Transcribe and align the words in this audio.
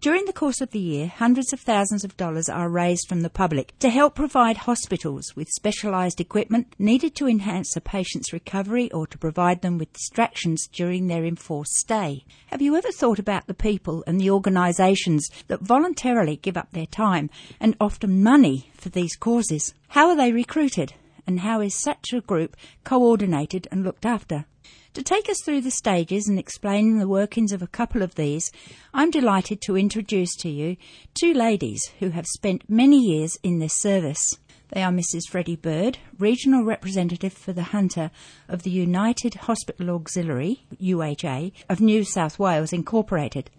During 0.00 0.26
the 0.26 0.32
course 0.32 0.60
of 0.60 0.70
the 0.70 0.78
year, 0.78 1.08
hundreds 1.08 1.52
of 1.52 1.58
thousands 1.58 2.04
of 2.04 2.16
dollars 2.16 2.48
are 2.48 2.68
raised 2.68 3.08
from 3.08 3.22
the 3.22 3.28
public 3.28 3.76
to 3.80 3.90
help 3.90 4.14
provide 4.14 4.58
hospitals 4.58 5.34
with 5.34 5.48
specialised 5.48 6.20
equipment 6.20 6.72
needed 6.78 7.16
to 7.16 7.26
enhance 7.26 7.74
a 7.74 7.80
patient's 7.80 8.32
recovery 8.32 8.92
or 8.92 9.08
to 9.08 9.18
provide 9.18 9.60
them 9.60 9.76
with 9.76 9.92
distractions 9.92 10.68
during 10.68 11.08
their 11.08 11.24
enforced 11.24 11.72
stay. 11.72 12.24
Have 12.46 12.62
you 12.62 12.76
ever 12.76 12.92
thought 12.92 13.18
about 13.18 13.48
the 13.48 13.54
people 13.54 14.04
and 14.06 14.20
the 14.20 14.30
organisations 14.30 15.28
that 15.48 15.62
voluntarily 15.62 16.36
give 16.36 16.56
up 16.56 16.70
their 16.70 16.86
time 16.86 17.28
and 17.58 17.76
often 17.80 18.22
money 18.22 18.70
for 18.74 18.90
these 18.90 19.16
causes? 19.16 19.74
How 19.88 20.10
are 20.10 20.16
they 20.16 20.30
recruited? 20.30 20.92
And 21.26 21.40
how 21.40 21.60
is 21.60 21.74
such 21.74 22.12
a 22.12 22.20
group 22.20 22.56
coordinated 22.84 23.66
and 23.72 23.82
looked 23.82 24.06
after? 24.06 24.46
To 24.98 25.04
take 25.04 25.28
us 25.28 25.40
through 25.44 25.60
the 25.60 25.70
stages 25.70 26.26
and 26.26 26.40
explain 26.40 26.98
the 26.98 27.06
workings 27.06 27.52
of 27.52 27.62
a 27.62 27.68
couple 27.68 28.02
of 28.02 28.16
these, 28.16 28.50
I'm 28.92 29.12
delighted 29.12 29.60
to 29.60 29.76
introduce 29.76 30.34
to 30.38 30.48
you 30.48 30.76
two 31.14 31.32
ladies 31.32 31.80
who 32.00 32.08
have 32.08 32.26
spent 32.26 32.68
many 32.68 32.98
years 32.98 33.38
in 33.44 33.60
this 33.60 33.78
service. 33.78 34.38
They 34.70 34.82
are 34.82 34.90
Mrs. 34.90 35.28
Freddie 35.30 35.54
Bird, 35.54 35.98
Regional 36.18 36.64
Representative 36.64 37.32
for 37.32 37.52
the 37.52 37.62
Hunter 37.62 38.10
of 38.48 38.64
the 38.64 38.70
United 38.70 39.34
Hospital 39.34 39.90
Auxiliary, 39.90 40.64
UHA, 40.82 41.52
of 41.68 41.80
New 41.80 42.02
South 42.02 42.40
Wales 42.40 42.72
Incorporated, 42.72 43.50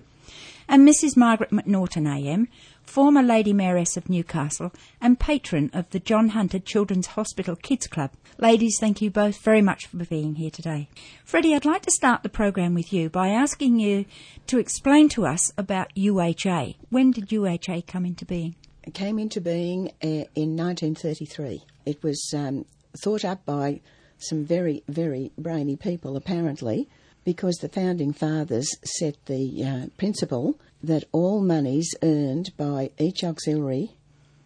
and 0.67 0.85
Mrs. 0.85 1.15
Margaret 1.15 1.51
McNaughton 1.51 2.05
AM, 2.05 2.49
former 2.89 3.21
Lady 3.21 3.53
Mayoress 3.53 3.95
of 3.97 4.09
Newcastle 4.09 4.73
and 4.99 5.19
patron 5.19 5.69
of 5.73 5.87
the 5.91 5.99
John 5.99 6.29
Hunter 6.29 6.57
Children's 6.57 7.05
Hospital 7.07 7.55
Kids 7.55 7.85
Club. 7.85 8.09
Ladies, 8.39 8.77
thank 8.79 8.99
you 8.99 9.11
both 9.11 9.43
very 9.43 9.61
much 9.61 9.85
for 9.85 9.97
being 9.97 10.35
here 10.35 10.49
today. 10.49 10.89
Freddie, 11.23 11.53
I'd 11.53 11.65
like 11.65 11.83
to 11.83 11.91
start 11.91 12.23
the 12.23 12.29
program 12.29 12.73
with 12.73 12.91
you 12.91 13.09
by 13.09 13.29
asking 13.29 13.79
you 13.79 14.05
to 14.47 14.57
explain 14.57 15.07
to 15.09 15.27
us 15.27 15.51
about 15.55 15.93
UHA. 15.95 16.77
When 16.89 17.11
did 17.11 17.29
UHA 17.29 17.85
come 17.85 18.05
into 18.05 18.25
being? 18.25 18.55
It 18.83 18.95
came 18.95 19.19
into 19.19 19.39
being 19.39 19.89
uh, 20.01 20.25
in 20.33 20.57
1933. 20.57 21.61
It 21.85 22.01
was 22.01 22.33
um, 22.35 22.65
thought 23.03 23.23
up 23.23 23.45
by 23.45 23.81
some 24.17 24.43
very, 24.43 24.83
very 24.87 25.31
brainy 25.37 25.75
people, 25.75 26.17
apparently, 26.17 26.89
because 27.23 27.55
the 27.57 27.69
founding 27.69 28.13
fathers 28.13 28.69
set 28.83 29.25
the 29.25 29.63
uh, 29.63 29.87
principle 29.97 30.59
that 30.81 31.03
all 31.11 31.41
monies 31.41 31.93
earned 32.01 32.51
by 32.57 32.91
each 32.97 33.23
auxiliary 33.23 33.91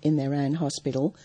in 0.02 0.18
their 0.18 0.34
own 0.34 0.56
hospital, 0.56 1.16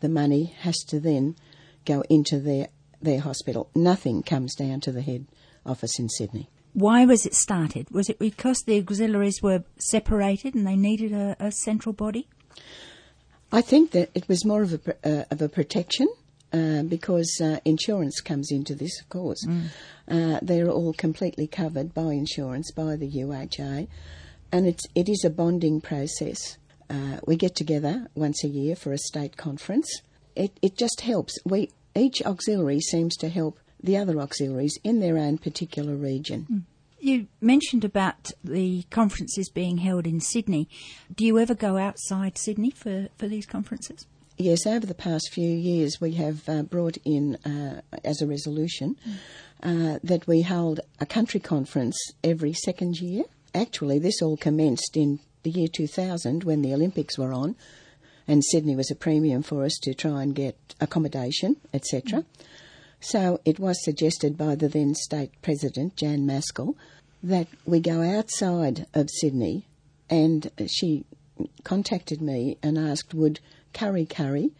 the 0.00 0.08
money 0.08 0.54
has 0.60 0.76
to 0.88 1.00
then 1.00 1.36
go 1.84 2.02
into 2.08 2.38
their, 2.38 2.68
their 3.00 3.20
hospital. 3.20 3.70
Nothing 3.74 4.22
comes 4.22 4.54
down 4.54 4.80
to 4.80 4.92
the 4.92 5.02
head 5.02 5.26
office 5.66 5.98
in 5.98 6.08
Sydney. 6.08 6.48
Why 6.74 7.04
was 7.04 7.26
it 7.26 7.34
started? 7.34 7.90
Was 7.90 8.08
it 8.08 8.18
because 8.18 8.62
the 8.66 8.78
auxiliaries 8.78 9.42
were 9.42 9.64
separated 9.78 10.54
and 10.54 10.66
they 10.66 10.76
needed 10.76 11.12
a, 11.12 11.36
a 11.38 11.52
central 11.52 11.92
body? 11.92 12.28
I 13.52 13.60
think 13.60 13.90
that 13.90 14.10
it 14.14 14.26
was 14.28 14.46
more 14.46 14.62
of 14.62 14.72
a, 14.72 15.20
uh, 15.20 15.24
of 15.30 15.42
a 15.42 15.48
protection 15.48 16.08
uh, 16.52 16.82
because 16.82 17.40
uh, 17.42 17.58
insurance 17.64 18.20
comes 18.20 18.50
into 18.50 18.74
this, 18.74 19.00
of 19.00 19.08
course. 19.08 19.44
Mm. 19.46 19.66
Uh, 20.08 20.38
they're 20.42 20.68
all 20.68 20.92
completely 20.92 21.46
covered 21.46 21.94
by 21.94 22.12
insurance, 22.12 22.70
by 22.72 22.96
the 22.96 23.08
UHA, 23.08 23.88
and 24.50 24.66
it's, 24.66 24.86
it 24.94 25.08
is 25.08 25.24
a 25.24 25.30
bonding 25.30 25.80
process. 25.80 26.58
Uh, 26.90 27.18
we 27.26 27.36
get 27.36 27.54
together 27.54 28.08
once 28.14 28.44
a 28.44 28.48
year 28.48 28.76
for 28.76 28.92
a 28.92 28.98
state 28.98 29.36
conference. 29.36 30.02
It, 30.36 30.58
it 30.60 30.76
just 30.76 31.00
helps. 31.02 31.38
We, 31.44 31.70
each 31.94 32.22
auxiliary 32.22 32.80
seems 32.80 33.16
to 33.16 33.28
help 33.28 33.58
the 33.82 33.96
other 33.96 34.20
auxiliaries 34.20 34.78
in 34.84 35.00
their 35.00 35.16
own 35.16 35.38
particular 35.38 35.94
region. 35.94 36.46
Mm. 36.50 36.62
You 37.00 37.26
mentioned 37.40 37.84
about 37.84 38.30
the 38.44 38.84
conferences 38.90 39.48
being 39.48 39.78
held 39.78 40.06
in 40.06 40.20
Sydney. 40.20 40.68
Do 41.12 41.24
you 41.24 41.38
ever 41.38 41.54
go 41.54 41.76
outside 41.76 42.38
Sydney 42.38 42.70
for, 42.70 43.08
for 43.18 43.26
these 43.26 43.44
conferences? 43.44 44.06
Yes, 44.42 44.66
over 44.66 44.84
the 44.84 44.92
past 44.92 45.30
few 45.30 45.48
years, 45.48 46.00
we 46.00 46.14
have 46.14 46.48
uh, 46.48 46.64
brought 46.64 46.96
in 47.04 47.36
uh, 47.44 47.80
as 48.02 48.20
a 48.20 48.26
resolution 48.26 48.96
uh, 49.62 50.00
that 50.02 50.26
we 50.26 50.42
hold 50.42 50.80
a 50.98 51.06
country 51.06 51.38
conference 51.38 51.96
every 52.24 52.52
second 52.52 53.00
year. 53.00 53.22
Actually, 53.54 54.00
this 54.00 54.20
all 54.20 54.36
commenced 54.36 54.96
in 54.96 55.20
the 55.44 55.50
year 55.50 55.68
2000 55.72 56.42
when 56.42 56.60
the 56.60 56.74
Olympics 56.74 57.16
were 57.16 57.32
on, 57.32 57.54
and 58.26 58.42
Sydney 58.44 58.74
was 58.74 58.90
a 58.90 58.96
premium 58.96 59.44
for 59.44 59.64
us 59.64 59.78
to 59.84 59.94
try 59.94 60.24
and 60.24 60.34
get 60.34 60.56
accommodation, 60.80 61.58
etc. 61.72 62.22
Mm. 62.22 62.24
So 62.98 63.40
it 63.44 63.60
was 63.60 63.84
suggested 63.84 64.36
by 64.36 64.56
the 64.56 64.68
then 64.68 64.96
state 64.96 65.30
president, 65.42 65.94
Jan 65.94 66.26
Maskell, 66.26 66.74
that 67.22 67.46
we 67.64 67.78
go 67.78 68.02
outside 68.02 68.88
of 68.92 69.08
Sydney, 69.08 69.68
and 70.10 70.50
she 70.66 71.04
contacted 71.64 72.20
me 72.20 72.58
and 72.62 72.78
asked 72.78 73.14
would 73.14 73.40
Kurri 73.74 74.06
Kurri 74.06 74.50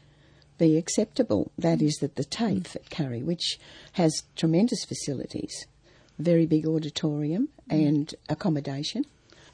be 0.59 0.77
acceptable. 0.77 1.51
That 1.59 1.83
is, 1.83 1.97
that 1.97 2.17
the 2.17 2.25
TAFE 2.25 2.77
at 2.77 2.91
Kurri, 2.91 3.23
which 3.25 3.59
has 3.93 4.23
tremendous 4.37 4.85
facilities, 4.85 5.67
very 6.19 6.47
big 6.47 6.67
auditorium 6.67 7.49
and 7.69 8.15
accommodation. 8.29 9.05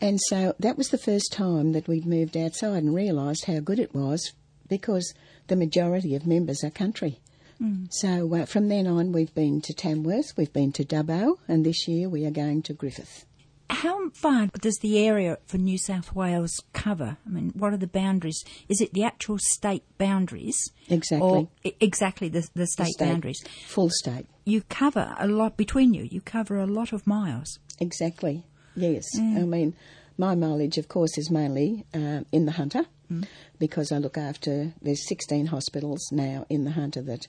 And 0.01 0.21
so 0.29 0.55
that 0.59 0.77
was 0.77 0.91
the 0.91 0.99
first 0.99 1.33
time 1.33 1.73
that 1.73 1.89
we'd 1.89 2.07
moved 2.07 2.37
outside 2.37 2.83
and 2.83 2.95
realised 2.95 3.47
how 3.47 3.61
good 3.61 3.79
it 3.79 3.95
was 3.95 4.33
because 4.69 5.15
the 5.49 5.57
majority 5.57 6.15
of 6.15 6.27
members 6.27 6.63
are 6.63 6.71
country. 6.71 7.19
Mm. 7.61 7.89
So 7.91 8.35
uh, 8.35 8.47
from 8.47 8.69
then 8.69 8.87
on, 8.87 9.13
we've 9.13 9.35
been 9.35 9.61
to 9.63 9.75
Tamworth, 9.75 10.37
we've 10.37 10.53
been 10.53 10.73
to 10.73 10.85
Dubbo, 10.85 11.39
and 11.49 11.65
this 11.65 11.89
year 11.89 12.09
we 12.09 12.25
are 12.25 12.31
going 12.31 12.63
to 12.63 12.73
Griffith. 12.73 13.25
How 13.71 14.09
far 14.11 14.49
does 14.61 14.79
the 14.81 14.99
area 14.99 15.39
for 15.47 15.59
New 15.59 15.79
South 15.79 16.15
Wales 16.15 16.59
cover? 16.73 17.19
I 17.27 17.29
mean, 17.29 17.53
what 17.55 17.73
are 17.73 17.79
the 17.79 17.87
boundaries? 17.87 18.43
Is 18.69 18.81
it 18.81 18.95
the 18.95 19.05
actual 19.05 19.39
state 19.39 19.85
boundaries? 19.99 20.57
Exactly. 20.89 21.49
Exactly 21.81 22.29
the, 22.29 22.49
the, 22.55 22.67
state, 22.67 22.85
the 22.85 22.93
state 22.93 23.07
boundaries? 23.07 23.43
Full 23.67 23.91
state. 23.91 24.27
You 24.45 24.63
cover 24.63 25.15
a 25.19 25.29
lot 25.29 25.57
between 25.57 25.93
you. 25.93 26.05
You 26.05 26.23
cover 26.23 26.59
a 26.59 26.67
lot 26.67 26.93
of 26.93 27.07
miles. 27.07 27.59
Exactly. 27.79 28.45
Yes. 28.75 29.05
Mm. 29.19 29.37
I 29.37 29.43
mean, 29.43 29.77
my 30.17 30.35
mileage, 30.35 30.79
of 30.79 30.89
course, 30.89 31.19
is 31.19 31.31
mainly 31.31 31.85
uh, 31.95 32.23
in 32.33 32.47
the 32.47 32.53
Hunter 32.53 32.87
mm. 33.11 33.27
because 33.59 33.93
I 33.93 33.99
look 33.99 34.17
after. 34.17 34.73
There's 34.81 35.07
16 35.07 35.47
hospitals 35.47 36.09
now 36.11 36.47
in 36.49 36.65
the 36.65 36.73
Hunter 36.73 37.03
that 37.03 37.29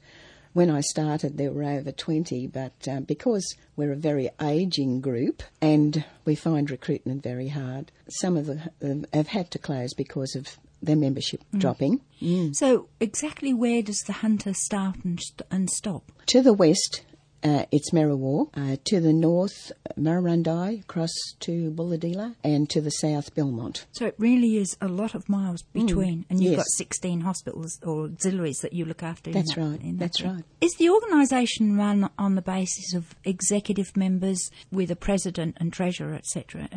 when 0.53 0.69
I 0.69 0.81
started, 0.81 1.37
there 1.37 1.51
were 1.51 1.63
over 1.63 1.91
20, 1.91 2.47
but 2.47 2.87
uh, 2.87 3.01
because 3.01 3.55
we're 3.75 3.91
a 3.91 3.97
very 3.97 4.29
ageing 4.41 5.01
group 5.01 5.43
and 5.61 6.03
we 6.25 6.35
find 6.35 6.69
recruitment 6.69 7.23
very 7.23 7.49
hard, 7.49 7.91
some 8.09 8.35
of 8.35 8.47
them 8.47 9.05
uh, 9.13 9.17
have 9.17 9.27
had 9.27 9.51
to 9.51 9.59
close 9.59 9.93
because 9.93 10.35
of 10.35 10.57
their 10.81 10.95
membership 10.95 11.43
mm. 11.53 11.59
dropping. 11.59 12.01
Mm. 12.21 12.55
So, 12.55 12.87
exactly 12.99 13.53
where 13.53 13.81
does 13.81 14.01
the 14.01 14.13
hunter 14.13 14.53
start 14.53 14.97
and, 15.03 15.19
st- 15.21 15.47
and 15.51 15.69
stop? 15.69 16.11
To 16.27 16.41
the 16.41 16.53
west, 16.53 17.01
uh, 17.43 17.65
it's 17.71 17.91
Merriwa. 17.91 18.49
Uh, 18.55 18.77
to 18.85 18.99
the 18.99 19.13
north, 19.13 19.71
Murrurundi, 19.97 20.81
across 20.81 21.11
to 21.41 21.71
Bulahdelah, 21.71 22.35
and 22.43 22.69
to 22.69 22.81
the 22.81 22.89
south, 22.89 23.33
Belmont. 23.35 23.85
So 23.91 24.05
it 24.05 24.15
really 24.17 24.57
is 24.57 24.77
a 24.81 24.87
lot 24.87 25.15
of 25.15 25.29
miles 25.29 25.63
mm. 25.63 25.85
between, 25.85 26.19
mm, 26.19 26.25
and 26.29 26.41
you've 26.41 26.53
yes. 26.53 26.59
got 26.59 26.67
16 26.77 27.21
hospitals 27.21 27.79
or 27.83 28.05
auxiliaries 28.05 28.59
that 28.61 28.73
you 28.73 28.85
look 28.85 29.03
after. 29.03 29.31
That's 29.31 29.55
that, 29.55 29.61
right. 29.61 29.79
That 29.81 29.99
That's 29.99 30.21
right. 30.21 30.43
Is 30.61 30.73
the 30.75 30.89
organisation 30.89 31.77
run 31.77 32.09
on 32.17 32.35
the 32.35 32.41
basis 32.41 32.93
of 32.93 33.15
executive 33.23 33.95
members 33.95 34.49
with 34.71 34.91
a 34.91 34.95
president 34.95 35.57
and 35.59 35.71
treasurer, 35.71 36.15
etc.? 36.15 36.67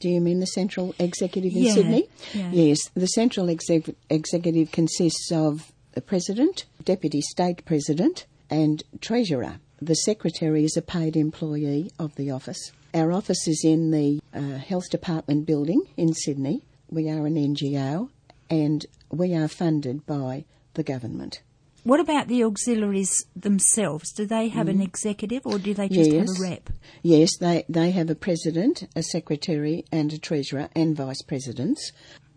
Do 0.00 0.08
you 0.08 0.20
mean 0.20 0.40
the 0.40 0.46
central 0.46 0.94
executive 0.98 1.52
in 1.52 1.64
yeah, 1.64 1.72
Sydney? 1.72 2.08
Yeah. 2.32 2.50
Yes, 2.52 2.78
the 2.94 3.06
central 3.08 3.50
exec- 3.50 3.94
executive 4.08 4.70
consists 4.70 5.32
of 5.32 5.72
the 5.92 6.00
president, 6.00 6.66
deputy 6.84 7.20
state 7.20 7.64
president, 7.64 8.26
and 8.48 8.82
treasurer. 9.00 9.58
The 9.80 9.94
secretary 9.94 10.64
is 10.64 10.76
a 10.76 10.82
paid 10.82 11.16
employee 11.16 11.92
of 12.00 12.16
the 12.16 12.32
office. 12.32 12.72
Our 12.92 13.12
office 13.12 13.46
is 13.46 13.62
in 13.64 13.92
the 13.92 14.20
uh, 14.34 14.58
Health 14.58 14.90
Department 14.90 15.46
building 15.46 15.82
in 15.96 16.14
Sydney. 16.14 16.62
We 16.90 17.08
are 17.08 17.26
an 17.26 17.36
NGO 17.36 18.08
and 18.50 18.84
we 19.10 19.34
are 19.36 19.46
funded 19.46 20.04
by 20.04 20.46
the 20.74 20.82
government. 20.82 21.42
What 21.84 22.00
about 22.00 22.26
the 22.26 22.42
auxiliaries 22.42 23.24
themselves? 23.36 24.12
Do 24.12 24.26
they 24.26 24.48
have 24.48 24.66
mm. 24.66 24.70
an 24.70 24.80
executive 24.80 25.46
or 25.46 25.58
do 25.58 25.74
they 25.74 25.88
just 25.88 26.10
yes. 26.10 26.28
have 26.28 26.36
a 26.38 26.50
rep? 26.50 26.70
Yes, 27.02 27.36
they, 27.38 27.64
they 27.68 27.92
have 27.92 28.10
a 28.10 28.16
president, 28.16 28.88
a 28.96 29.02
secretary, 29.02 29.84
and 29.92 30.12
a 30.12 30.18
treasurer 30.18 30.70
and 30.74 30.96
vice 30.96 31.22
presidents. 31.22 31.92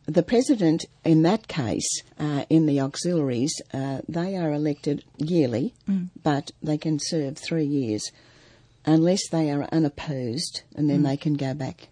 The 0.06 0.24
president, 0.24 0.86
in 1.06 1.21
that 1.24 1.48
case, 1.48 2.01
uh, 2.19 2.45
in 2.50 2.65
the 2.65 2.81
auxiliaries, 2.81 3.53
uh, 3.74 4.01
they 4.09 4.36
are 4.36 4.51
elected 4.51 5.03
yearly, 5.18 5.74
mm. 5.88 6.09
but 6.24 6.51
they 6.62 6.77
can 6.77 7.00
serve 7.00 7.38
three 7.38 7.65
years 7.65 8.12
unless 8.86 9.21
they 9.30 9.51
are 9.51 9.63
unopposed, 9.71 10.63
and 10.75 10.89
then 10.89 11.01
mm. 11.01 11.03
they 11.06 11.18
can 11.18 11.36
go 11.36 11.53
back 11.53 11.89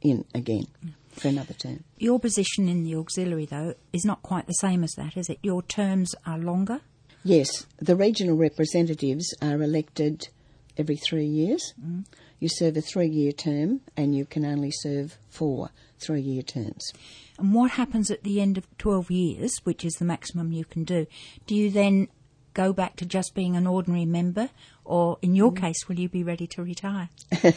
in 0.00 0.24
again 0.34 0.66
mm. 0.84 0.92
for 1.12 1.28
another 1.28 1.52
term. 1.52 1.84
Your 1.98 2.18
position 2.18 2.68
in 2.68 2.84
the 2.84 2.96
auxiliary, 2.96 3.44
though, 3.44 3.74
is 3.92 4.04
not 4.04 4.22
quite 4.22 4.46
the 4.46 4.54
same 4.54 4.82
as 4.82 4.92
that, 4.96 5.16
is 5.16 5.28
it? 5.28 5.38
Your 5.42 5.62
terms 5.62 6.14
are 6.26 6.38
longer? 6.38 6.80
Yes, 7.22 7.66
the 7.76 7.94
regional 7.94 8.36
representatives 8.36 9.32
are 9.42 9.62
elected 9.62 10.28
every 10.76 10.96
three 10.96 11.26
years. 11.26 11.74
Mm. 11.80 12.04
you 12.40 12.48
serve 12.48 12.76
a 12.76 12.80
three 12.80 13.06
year 13.06 13.30
term 13.30 13.80
and 13.96 14.16
you 14.16 14.24
can 14.24 14.44
only 14.44 14.72
serve 14.72 15.16
four 15.28 15.70
three 16.02 16.20
year 16.20 16.42
terms. 16.42 16.92
And 17.38 17.54
what 17.54 17.72
happens 17.72 18.10
at 18.10 18.22
the 18.24 18.40
end 18.40 18.58
of 18.58 18.66
12 18.78 19.10
years, 19.10 19.52
which 19.64 19.84
is 19.84 19.94
the 19.94 20.04
maximum 20.04 20.52
you 20.52 20.64
can 20.64 20.84
do? 20.84 21.06
Do 21.46 21.54
you 21.54 21.70
then 21.70 22.08
go 22.54 22.72
back 22.72 22.96
to 22.96 23.06
just 23.06 23.34
being 23.34 23.56
an 23.56 23.66
ordinary 23.66 24.04
member, 24.04 24.50
or 24.84 25.18
in 25.22 25.34
your 25.34 25.52
case, 25.52 25.88
will 25.88 25.98
you 25.98 26.08
be 26.08 26.22
ready 26.22 26.46
to 26.48 26.62
retire? 26.62 27.08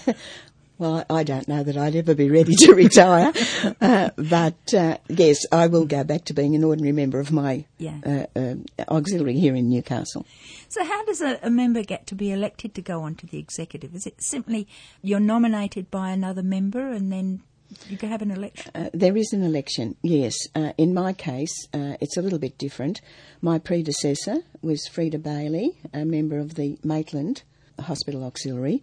Well, 0.78 1.06
I 1.10 1.24
don't 1.24 1.48
know 1.48 1.64
that 1.64 1.78
I'd 1.78 1.96
ever 1.96 2.14
be 2.16 2.30
ready 2.30 2.54
to 2.54 2.74
retire, 2.76 3.32
uh, 3.80 4.10
but 4.18 4.74
uh, 4.74 4.98
yes, 5.08 5.38
I 5.50 5.68
will 5.68 5.86
go 5.86 6.04
back 6.04 6.26
to 6.26 6.34
being 6.34 6.54
an 6.54 6.66
ordinary 6.66 6.92
member 6.92 7.18
of 7.22 7.32
my 7.32 7.64
Yeah. 7.78 8.02
uh, 8.06 8.38
uh, 8.38 8.56
auxiliary 8.90 9.40
here 9.40 9.56
in 9.56 9.70
Newcastle. 9.70 10.26
So, 10.68 10.84
how 10.84 11.06
does 11.06 11.22
a, 11.22 11.40
a 11.42 11.50
member 11.50 11.82
get 11.82 12.06
to 12.08 12.16
be 12.16 12.30
elected 12.30 12.76
to 12.76 12.82
go 12.82 13.04
onto 13.04 13.26
the 13.26 13.38
executive? 13.40 13.96
Is 13.96 14.06
it 14.06 14.22
simply 14.22 14.68
you're 15.02 15.22
nominated 15.22 15.90
by 15.90 16.10
another 16.10 16.44
member 16.44 16.92
and 16.92 17.10
then 17.10 17.42
you 17.90 17.98
can 17.98 18.10
have 18.10 18.22
an 18.22 18.32
election? 18.32 18.72
Uh, 18.76 18.90
there 18.94 19.16
is 19.18 19.32
an 19.34 19.44
election, 19.44 19.96
yes. 20.02 20.36
Uh, 20.56 20.74
in 20.78 20.94
my 20.94 21.14
case, 21.14 21.68
uh, 21.74 21.96
it's 22.02 22.18
a 22.18 22.22
little 22.22 22.40
bit 22.40 22.58
different. 22.58 23.02
My 23.42 23.60
predecessor 23.60 24.38
was 24.62 24.88
Frida 24.88 25.20
Bailey, 25.20 25.78
a 25.94 26.06
member 26.06 26.38
of 26.38 26.56
the 26.56 26.78
Maitland 26.84 27.44
Hospital 27.80 28.24
Auxiliary, 28.24 28.82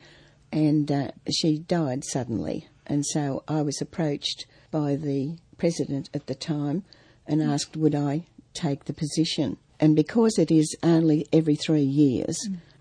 and 0.52 0.90
uh, 0.90 1.10
she 1.30 1.58
died 1.58 2.04
suddenly. 2.04 2.68
And 2.86 3.04
so 3.06 3.42
I 3.48 3.62
was 3.62 3.80
approached 3.80 4.46
by 4.70 4.96
the 4.96 5.38
president 5.56 6.10
at 6.12 6.26
the 6.26 6.34
time 6.34 6.84
and 7.26 7.42
asked 7.42 7.76
would 7.76 7.94
I 7.94 8.24
take 8.52 8.84
the 8.84 8.92
position. 8.92 9.56
And 9.80 9.96
because 9.96 10.38
it 10.38 10.50
is 10.50 10.76
only 10.82 11.26
every 11.32 11.56
three 11.56 11.82
years, 11.82 12.36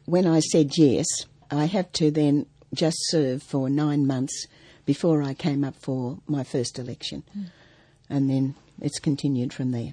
when 0.05 0.27
I 0.27 0.39
said 0.39 0.77
yes, 0.77 1.05
I 1.49 1.65
have 1.65 1.91
to 1.93 2.11
then 2.11 2.45
just 2.73 2.97
serve 3.09 3.43
for 3.43 3.69
nine 3.69 4.07
months 4.07 4.47
before 4.85 5.21
I 5.21 5.33
came 5.33 5.63
up 5.63 5.75
for 5.75 6.19
my 6.27 6.43
first 6.43 6.79
election. 6.79 7.23
And 8.09 8.29
then 8.29 8.55
it's 8.81 8.99
continued 8.99 9.53
from 9.53 9.71
there. 9.71 9.91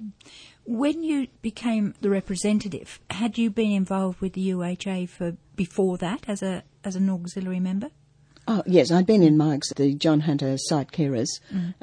When 0.65 1.03
you 1.03 1.27
became 1.41 1.95
the 2.01 2.09
representative, 2.09 2.99
had 3.09 3.37
you 3.37 3.49
been 3.49 3.71
involved 3.71 4.21
with 4.21 4.33
the 4.33 4.49
UHA 4.49 5.09
for 5.09 5.37
before 5.55 5.97
that 5.97 6.25
as 6.27 6.43
a 6.43 6.63
as 6.83 6.95
an 6.95 7.09
auxiliary 7.09 7.59
member? 7.59 7.89
Oh, 8.47 8.63
yes, 8.65 8.89
I've 8.91 9.05
been 9.05 9.21
in 9.21 9.37
Mike's, 9.37 9.71
the 9.73 9.93
John 9.93 10.21
Hunter 10.21 10.57
Site 10.57 10.91
Carers. 10.91 11.27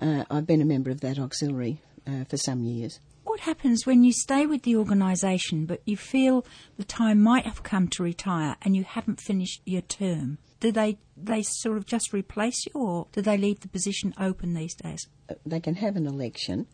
Uh, 0.01 0.25
I've 0.29 0.47
been 0.47 0.61
a 0.61 0.65
member 0.65 0.91
of 0.91 1.01
that 1.01 1.19
auxiliary 1.19 1.81
uh, 2.07 2.25
for 2.25 2.37
some 2.37 2.65
years. 2.65 2.99
What 3.23 3.41
happens 3.41 3.87
when 3.87 4.03
you 4.03 4.13
stay 4.13 4.47
with 4.47 4.63
the 4.63 4.77
organisation 4.77 5.67
but 5.67 5.81
you 5.85 5.97
feel 5.97 6.45
the 6.77 6.85
time 6.85 7.21
might 7.21 7.45
have 7.45 7.63
come 7.63 7.87
to 7.89 8.03
retire 8.03 8.57
and 8.63 8.75
you 8.75 8.85
haven't 8.85 9.21
finished 9.21 9.63
your 9.65 9.83
term? 9.83 10.39
Do 10.61 10.73
they 10.73 10.99
they 11.17 11.43
sort 11.43 11.77
of 11.77 11.87
just 11.87 12.13
replace 12.13 12.67
you 12.67 12.73
or 12.81 13.07
do 13.13 13.21
they 13.23 13.37
leave 13.37 13.61
the 13.61 13.69
position 13.69 14.15
open 14.19 14.55
these 14.55 14.75
days? 14.75 15.07
Uh, 15.31 15.35
They 15.45 15.61
can 15.61 15.75
have 15.77 15.97
an 15.97 16.07
election, 16.07 16.67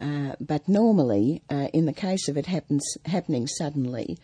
uh, 0.00 0.34
but 0.40 0.68
normally, 0.68 1.42
uh, 1.50 1.68
in 1.72 1.86
the 1.86 1.92
case 1.92 2.28
of 2.28 2.36
it 2.36 2.46
happens 2.46 2.84
happening 3.06 3.46
suddenly, 3.46 4.18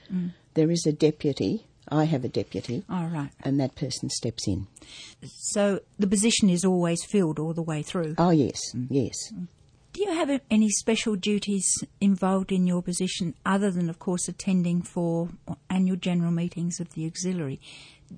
there 0.54 0.70
is 0.70 0.86
a 0.86 0.92
deputy. 0.92 1.66
I 1.92 2.04
have 2.04 2.24
a 2.24 2.28
deputy, 2.28 2.84
All 2.88 3.06
right. 3.08 3.30
and 3.42 3.58
that 3.58 3.74
person 3.74 4.10
steps 4.10 4.46
in. 4.46 4.66
So 5.52 5.80
the 5.98 6.06
position 6.06 6.48
is 6.48 6.64
always 6.64 7.04
filled 7.04 7.38
all 7.38 7.52
the 7.54 7.62
way 7.62 7.82
through. 7.82 8.14
Oh 8.18 8.30
yes, 8.30 8.60
yes. 8.88 9.16
Do 9.92 10.02
you 10.02 10.12
have 10.12 10.40
any 10.50 10.68
special 10.68 11.16
duties 11.16 11.66
involved 12.00 12.52
in 12.52 12.66
your 12.66 12.80
position 12.82 13.34
other 13.44 13.72
than, 13.72 13.90
of 13.90 13.98
course, 13.98 14.28
attending 14.28 14.82
for 14.82 15.30
annual 15.70 15.96
general 15.96 16.30
meetings 16.30 16.80
of 16.80 16.92
the 16.94 17.06
auxiliary? 17.06 17.60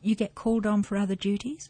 You 0.03 0.15
get 0.15 0.35
called 0.35 0.67
on 0.67 0.83
for 0.83 0.97
other 0.97 1.15
duties? 1.15 1.69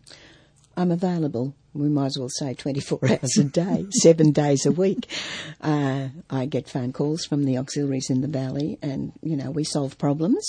I'm 0.77 0.91
available. 0.91 1.55
We 1.75 1.89
might 1.89 2.07
as 2.07 2.17
well 2.19 2.29
say 2.29 2.55
24 2.55 2.99
hours 3.11 3.37
a 3.39 3.45
day, 3.45 3.87
seven 3.91 4.33
days 4.33 4.67
a 4.67 4.73
week. 4.73 5.09
Uh, 5.61 6.09
I 6.31 6.47
get 6.47 6.69
phone 6.69 6.93
calls 6.93 7.25
from 7.25 7.45
the 7.45 7.59
auxiliaries 7.59 8.11
in 8.11 8.21
the 8.21 8.29
valley, 8.29 8.79
and 8.83 9.13
you 9.23 9.37
know 9.37 9.51
we 9.51 9.65
solve 9.65 9.99
problems, 9.99 10.47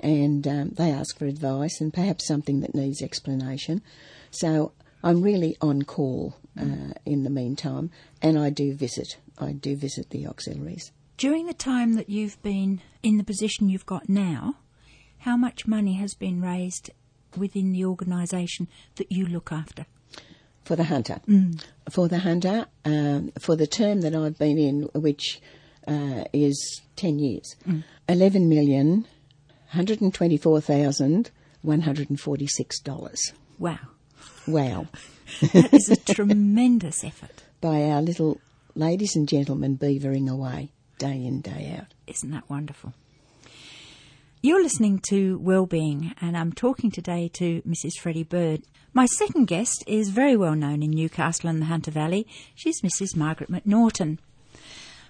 and 0.00 0.46
um, 0.46 0.70
they 0.70 0.90
ask 0.90 1.18
for 1.18 1.26
advice 1.26 1.80
and 1.80 1.92
perhaps 1.92 2.26
something 2.26 2.60
that 2.60 2.74
needs 2.74 3.02
explanation. 3.02 3.82
So 4.30 4.72
I'm 5.02 5.22
really 5.22 5.56
on 5.60 5.82
call 5.82 6.36
uh, 6.60 6.94
in 7.04 7.22
the 7.22 7.30
meantime, 7.30 7.90
and 8.20 8.38
I 8.38 8.50
do 8.50 8.74
visit. 8.74 9.18
I 9.38 9.52
do 9.52 9.76
visit 9.76 10.10
the 10.10 10.26
auxiliaries. 10.26 10.90
During 11.16 11.46
the 11.46 11.54
time 11.54 11.94
that 11.94 12.10
you've 12.10 12.40
been 12.42 12.82
in 13.02 13.16
the 13.16 13.24
position 13.24 13.68
you've 13.68 13.86
got 13.86 14.08
now, 14.08 14.56
how 15.26 15.36
much 15.36 15.66
money 15.66 15.94
has 15.94 16.14
been 16.14 16.40
raised 16.40 16.88
within 17.36 17.72
the 17.72 17.84
organisation 17.84 18.68
that 18.94 19.10
you 19.10 19.26
look 19.26 19.50
after? 19.50 19.84
For 20.64 20.76
the 20.76 20.84
hunter. 20.84 21.20
For 21.90 22.06
the 22.08 22.20
hunter, 22.20 22.66
um, 22.84 23.32
for 23.40 23.56
the 23.56 23.66
term 23.66 24.02
that 24.02 24.14
I've 24.14 24.38
been 24.38 24.56
in, 24.56 24.82
which 24.94 25.40
uh, 25.86 26.24
is 26.32 26.80
10 26.94 27.18
years, 27.18 27.56
eleven 28.08 28.48
million, 28.48 29.06
hundred 29.68 30.00
and 30.00 30.14
twenty-four 30.14 30.60
thousand, 30.60 31.30
one 31.62 31.80
hundred 31.82 32.08
forty-six 32.20 32.80
dollars. 32.80 33.32
Wow, 33.58 33.78
Wow. 34.46 34.86
that 35.52 35.74
is 35.74 35.88
a 35.90 35.96
tremendous 36.14 37.02
effort. 37.02 37.42
By 37.60 37.82
our 37.90 38.00
little 38.00 38.40
ladies 38.76 39.16
and 39.16 39.28
gentlemen 39.28 39.76
beavering 39.76 40.28
away 40.30 40.70
day 40.98 41.24
in, 41.24 41.40
day 41.40 41.76
out. 41.78 41.94
Isn't 42.06 42.30
that 42.30 42.48
wonderful? 42.48 42.92
You're 44.46 44.62
listening 44.62 45.00
to 45.08 45.38
Wellbeing, 45.38 46.14
and 46.20 46.36
I'm 46.36 46.52
talking 46.52 46.92
today 46.92 47.26
to 47.34 47.62
Mrs. 47.62 47.94
Freddie 48.00 48.22
Bird. 48.22 48.62
My 48.94 49.06
second 49.06 49.46
guest 49.46 49.82
is 49.88 50.10
very 50.10 50.36
well 50.36 50.54
known 50.54 50.84
in 50.84 50.92
Newcastle 50.92 51.50
and 51.50 51.60
the 51.60 51.66
Hunter 51.66 51.90
Valley. 51.90 52.28
She's 52.54 52.80
Mrs. 52.80 53.16
Margaret 53.16 53.50
McNaughton. 53.50 54.18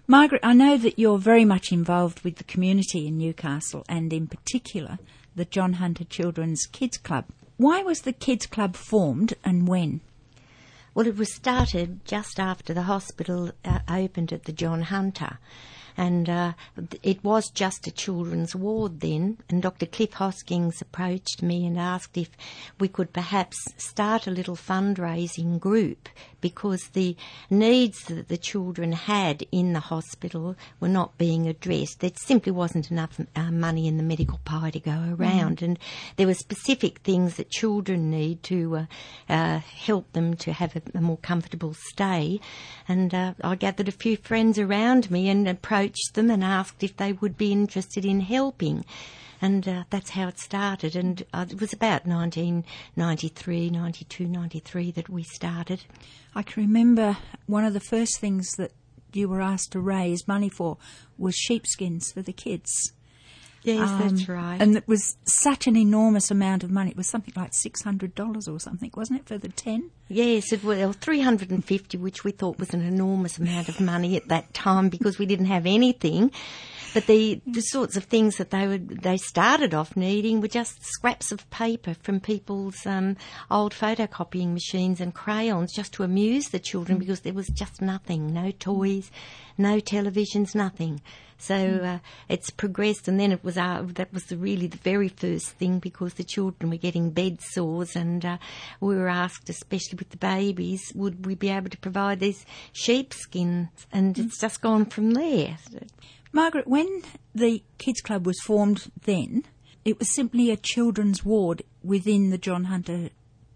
Margaret, 0.07 0.41
I 0.43 0.55
know 0.55 0.79
that 0.79 0.99
you're 0.99 1.19
very 1.19 1.45
much 1.45 1.71
involved 1.71 2.23
with 2.23 2.37
the 2.37 2.45
community 2.45 3.07
in 3.07 3.19
Newcastle 3.19 3.85
and, 3.91 4.11
in 4.11 4.27
particular, 4.27 4.99
the 5.35 5.45
John 5.45 5.75
Hunter 5.75 6.05
Children's 6.05 6.65
Kids 6.65 6.97
Club. 6.97 7.27
Why 7.59 7.83
was 7.83 8.01
the 8.01 8.15
Kids 8.15 8.47
Club 8.47 8.75
formed 8.75 9.35
and 9.45 9.69
when? 9.69 10.01
Well, 10.95 11.07
it 11.07 11.19
was 11.19 11.35
started 11.35 12.07
just 12.07 12.41
after 12.41 12.73
the 12.73 12.85
hospital 12.85 13.51
uh, 13.67 13.81
opened 13.87 14.33
at 14.33 14.45
the 14.45 14.53
John 14.53 14.81
Hunter. 14.81 15.37
And 15.97 16.29
uh, 16.29 16.53
it 17.03 17.25
was 17.25 17.51
just 17.51 17.87
a 17.87 17.91
children's 17.91 18.55
ward 18.55 19.01
then. 19.01 19.39
And 19.49 19.63
Dr. 19.63 19.87
Cliff 19.87 20.15
Hoskins 20.15 20.83
approached 20.83 21.43
me 21.43 21.67
and 21.67 21.79
asked 21.79 22.17
if 22.17 22.31
we 22.79 22.89
could 22.89 23.13
perhaps 23.13 23.57
start 23.77 24.27
a 24.27 24.31
little 24.31 24.57
fundraising 24.57 25.59
group 25.59 26.09
because 26.41 26.89
the 26.93 27.17
needs 27.51 28.05
that 28.05 28.29
the 28.29 28.37
children 28.37 28.93
had 28.93 29.47
in 29.53 29.73
the 29.73 29.81
hospital 29.81 30.57
were 30.81 30.89
not 30.89 31.19
being 31.19 31.47
addressed. 31.47 32.01
There 32.01 32.11
simply 32.15 32.53
wasn't 32.53 32.91
enough 32.91 33.21
uh, 33.35 33.51
money 33.51 33.87
in 33.87 33.97
the 33.97 34.03
medical 34.03 34.41
pie 34.45 34.71
to 34.71 34.81
go 34.81 35.17
around. 35.19 35.63
And 35.63 35.79
there 36.17 36.27
were 36.27 36.35
specific 36.35 36.99
things 37.01 37.37
that 37.37 37.51
children 37.51 38.11
need 38.11 38.43
to 38.45 38.77
uh, 38.77 38.87
uh, 39.29 39.59
help 39.59 40.13
them 40.13 40.37
to 40.37 40.53
have 40.53 40.77
a, 40.77 40.83
a 40.95 41.01
more 41.01 41.19
comfortable 41.19 41.75
stay. 41.75 42.41
And 42.89 43.15
uh, 43.15 43.35
I 43.43 43.55
gathered 43.55 43.89
a 43.89 43.93
few 43.93 44.17
friends 44.17 44.59
around 44.59 45.11
me 45.11 45.29
and 45.29 45.49
approached 45.49 46.15
them 46.15 46.31
and 46.31 46.45
asked 46.45 46.83
if 46.83 46.97
they 46.97 47.13
would 47.13 47.37
be 47.37 47.53
interested 47.53 48.05
in 48.05 48.21
helping. 48.21 48.85
And 49.41 49.69
uh, 49.69 49.85
that's 49.91 50.11
how 50.11 50.29
it 50.29 50.39
started. 50.39 50.97
And 50.97 51.25
uh, 51.33 51.47
it 51.51 51.61
was 51.61 51.73
about 51.73 52.07
1993, 52.07 53.71
92, 53.71 54.27
93 54.27 54.91
that 54.93 55.09
we 55.09 55.23
started. 55.23 55.85
I 56.35 56.43
can 56.43 56.63
remember 56.63 57.17
one 57.47 57.65
of 57.65 57.75
the 57.75 57.81
first 57.81 58.19
things 58.19 58.51
that 58.57 58.73
you 59.13 59.29
were 59.29 59.41
asked 59.41 59.73
to 59.73 59.81
raise 59.81 60.27
money 60.29 60.49
for 60.49 60.77
was 61.19 61.35
sheepskins 61.35 62.13
for 62.13 62.23
the 62.23 62.33
kids. 62.33 62.93
Yes, 63.63 63.91
that's 63.99 64.29
Um, 64.29 64.35
right. 64.37 64.63
And 64.63 64.77
it 64.77 64.87
was 64.87 65.17
such 65.25 65.67
an 65.67 65.77
enormous 65.77 66.31
amount 66.31 66.63
of 66.63 66.71
money. 66.71 66.91
It 66.91 66.97
was 66.97 67.09
something 67.09 67.35
like 67.35 67.51
$600 67.51 68.49
or 68.49 68.61
something, 68.61 68.93
wasn't 68.95 69.21
it, 69.21 69.27
for 69.27 69.39
the 69.39 69.49
10? 69.49 69.91
Yes, 70.09 70.53
it 70.53 70.63
was 70.63 70.95
350, 70.97 71.99
which 71.99 72.23
we 72.23 72.31
thought 72.31 72.61
was 72.61 72.73
an 72.73 72.83
enormous 72.83 73.39
amount 73.39 73.69
of 73.69 73.81
money 73.81 74.17
at 74.17 74.29
that 74.29 74.55
time 74.55 74.89
because 74.89 75.19
we 75.19 75.27
didn't 75.27 75.47
have 75.47 75.67
anything. 75.67 76.31
But 76.95 77.07
the, 77.07 77.41
the 77.47 77.61
sorts 77.61 77.97
of 77.97 78.05
things 78.05 78.37
that 78.37 78.51
they 78.51 78.67
would 78.67 79.03
they 79.03 79.17
started 79.17 79.75
off 79.75 79.97
needing 79.97 80.41
were 80.41 80.49
just 80.49 80.85
scraps 80.85 81.31
of 81.33 81.49
paper 81.51 81.95
from 81.95 82.21
people's 82.21 82.87
um, 82.87 83.17
old 83.51 83.75
photocopying 83.75 84.53
machines 84.53 85.01
and 85.01 85.15
crayons, 85.15 85.75
just 85.75 85.93
to 85.95 86.03
amuse 86.03 86.49
the 86.49 86.59
children 86.59 86.99
because 86.99 87.21
there 87.21 87.35
was 87.35 87.49
just 87.49 87.83
nothing, 87.83 88.33
no 88.33 88.51
toys, 88.51 89.11
no 89.59 89.79
televisions, 89.79 90.55
nothing. 90.55 91.01
So 91.39 91.55
uh, 91.55 91.99
it's 92.29 92.51
progressed, 92.51 93.09
and 93.09 93.21
then 93.21 93.31
it 93.31 93.45
was 93.45 93.59
uh, 93.59 93.85
that 93.95 94.13
was 94.13 94.25
the, 94.25 94.37
really 94.37 94.69
the 94.69 94.79
very 94.79 95.09
first 95.09 95.51
thing 95.51 95.79
because 95.81 96.15
the 96.15 96.25
children 96.25 96.71
were 96.71 96.77
getting 96.77 97.11
bed 97.11 97.41
sores, 97.43 97.95
and 97.95 98.25
uh, 98.25 98.39
we 98.81 98.97
were 98.97 99.09
asked, 99.09 99.51
especially 99.51 99.99
with 99.99 100.11
the 100.11 100.17
babies, 100.17 100.93
would 100.95 101.27
we 101.27 101.35
be 101.35 101.51
able 101.51 101.69
to 101.69 101.79
provide 101.79 102.21
these 102.21 102.47
sheepskins, 102.73 103.69
and 103.93 104.19
it's 104.19 104.41
just 104.41 104.63
gone 104.63 104.87
from 104.87 105.11
there. 105.11 105.59
Margaret, 106.37 106.69
when 106.69 107.01
the 107.35 107.63
Kids 107.79 108.03
Club 108.03 108.27
was 108.27 108.39
formed 108.45 108.93
then, 109.05 109.45
it 109.87 109.99
was 109.99 110.15
simply 110.15 110.51
a 110.51 110.59
children's 110.59 111.25
ward 111.25 111.63
within 111.83 112.29
the 112.29 112.37
John 112.37 112.65
Hunter 112.65 113.09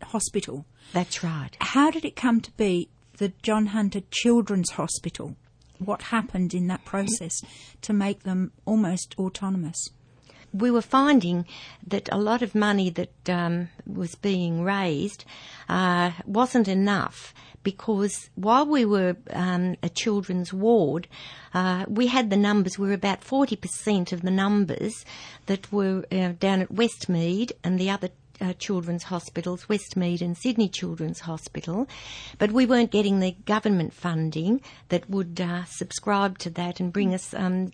hospital. 0.03 0.65
That's 0.95 1.23
right. 1.23 1.55
How 1.61 1.91
did 1.91 2.07
it 2.07 2.17
come 2.17 2.41
to 2.41 2.51
be 2.53 2.89
the 3.19 3.35
John 3.43 3.67
Hunter 3.67 4.01
Children's 4.11 4.71
Hospital? 4.71 5.37
What 5.79 6.05
happened 6.05 6.55
in 6.55 6.69
that 6.69 6.87
process 6.87 7.43
to 7.83 7.93
make 7.93 8.23
them 8.23 8.51
almost 8.65 9.15
autonomous? 9.19 9.91
we 10.53 10.71
were 10.71 10.83
finding 10.83 11.47
that 11.87 12.09
a 12.11 12.19
lot 12.19 12.43
of 12.43 12.55
money 12.55 12.91
that 12.91 13.31
um, 13.31 13.69
was 13.87 14.15
being 14.17 14.63
raised 14.63 15.25
uh, 15.69 16.11
wasn't 16.27 16.67
enough 16.67 17.33
because 17.63 18.31
while 18.35 18.67
we 18.67 18.85
were 18.85 19.17
um, 19.31 19.77
a 19.83 19.89
children's 19.89 20.53
ward, 20.53 21.09
uh, 21.55 21.85
we 21.89 22.07
had 22.07 22.31
the 22.31 22.37
numbers, 22.37 22.79
we 22.79 22.89
were 22.89 22.95
about 22.95 23.21
40% 23.23 24.13
of 24.13 24.23
the 24.23 24.31
numbers 24.31 25.05
that 25.47 25.71
were 25.73 26.05
uh, 26.11 26.33
down 26.39 26.61
at 26.63 26.73
Westmead 26.73 27.53
and 27.63 27.79
the 27.79 27.91
other 27.91 28.11
uh, 28.41 28.55
children's 28.55 29.05
hospitals, 29.05 29.67
Westmead 29.67 30.23
and 30.23 30.37
Sydney 30.37 30.69
Children's 30.69 31.21
Hospital, 31.21 31.89
but 32.39 32.53
we 32.53 32.67
weren't 32.67 32.91
getting 32.91 33.21
the 33.21 33.33
government 33.45 33.93
funding 33.93 34.63
that 34.89 35.09
would 35.11 35.41
uh, 35.41 35.65
subscribe 35.65 36.39
to 36.39 36.51
that 36.51 36.81
and 36.81 36.93
bring 36.93 37.15
us, 37.15 37.35
um, 37.35 37.67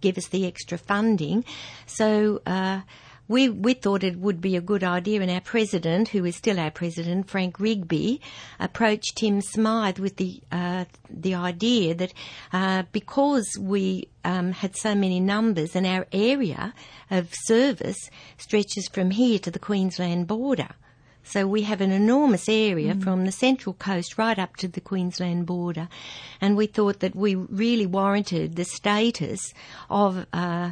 give 0.00 0.18
us 0.18 0.28
the 0.28 0.46
extra 0.46 0.76
funding. 0.76 1.44
So 1.86 2.42
uh, 2.46 2.80
we, 3.28 3.50
we 3.50 3.74
thought 3.74 4.02
it 4.02 4.18
would 4.18 4.40
be 4.40 4.56
a 4.56 4.60
good 4.62 4.82
idea, 4.82 5.20
and 5.20 5.30
our 5.30 5.42
president, 5.42 6.08
who 6.08 6.24
is 6.24 6.36
still 6.36 6.58
our 6.58 6.70
president, 6.70 7.28
Frank 7.28 7.60
Rigby, 7.60 8.22
approached 8.58 9.16
Tim 9.16 9.42
Smythe 9.42 9.98
with 9.98 10.16
the 10.16 10.40
uh, 10.50 10.86
the 11.10 11.34
idea 11.34 11.94
that 11.94 12.14
uh, 12.52 12.84
because 12.90 13.46
we 13.60 14.08
um, 14.24 14.52
had 14.52 14.76
so 14.76 14.94
many 14.94 15.20
numbers 15.20 15.76
and 15.76 15.86
our 15.86 16.06
area 16.10 16.72
of 17.10 17.34
service 17.34 18.10
stretches 18.38 18.88
from 18.88 19.10
here 19.10 19.38
to 19.40 19.50
the 19.50 19.58
Queensland 19.58 20.26
border. 20.26 20.70
So 21.22 21.46
we 21.46 21.62
have 21.62 21.82
an 21.82 21.92
enormous 21.92 22.48
area 22.48 22.94
mm. 22.94 23.04
from 23.04 23.26
the 23.26 23.32
central 23.32 23.74
coast 23.74 24.16
right 24.16 24.38
up 24.38 24.56
to 24.56 24.68
the 24.68 24.80
Queensland 24.80 25.44
border, 25.44 25.88
and 26.40 26.56
we 26.56 26.66
thought 26.66 27.00
that 27.00 27.14
we 27.14 27.34
really 27.34 27.84
warranted 27.84 28.56
the 28.56 28.64
status 28.64 29.52
of 29.90 30.24
uh, 30.32 30.70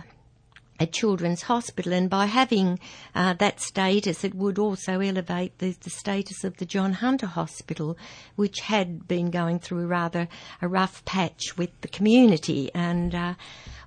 a 0.78 0.86
children's 0.86 1.42
hospital, 1.42 1.92
and 1.92 2.10
by 2.10 2.26
having 2.26 2.78
uh, 3.14 3.34
that 3.34 3.60
status, 3.60 4.24
it 4.24 4.34
would 4.34 4.58
also 4.58 5.00
elevate 5.00 5.58
the, 5.58 5.76
the, 5.80 5.90
status 5.90 6.44
of 6.44 6.56
the 6.58 6.66
John 6.66 6.92
Hunter 6.94 7.26
Hospital, 7.26 7.96
which 8.36 8.60
had 8.60 9.08
been 9.08 9.30
going 9.30 9.58
through 9.58 9.86
rather 9.86 10.28
a 10.60 10.68
rough 10.68 11.04
patch 11.04 11.56
with 11.56 11.70
the 11.80 11.88
community. 11.88 12.70
And 12.74 13.14
uh, 13.14 13.34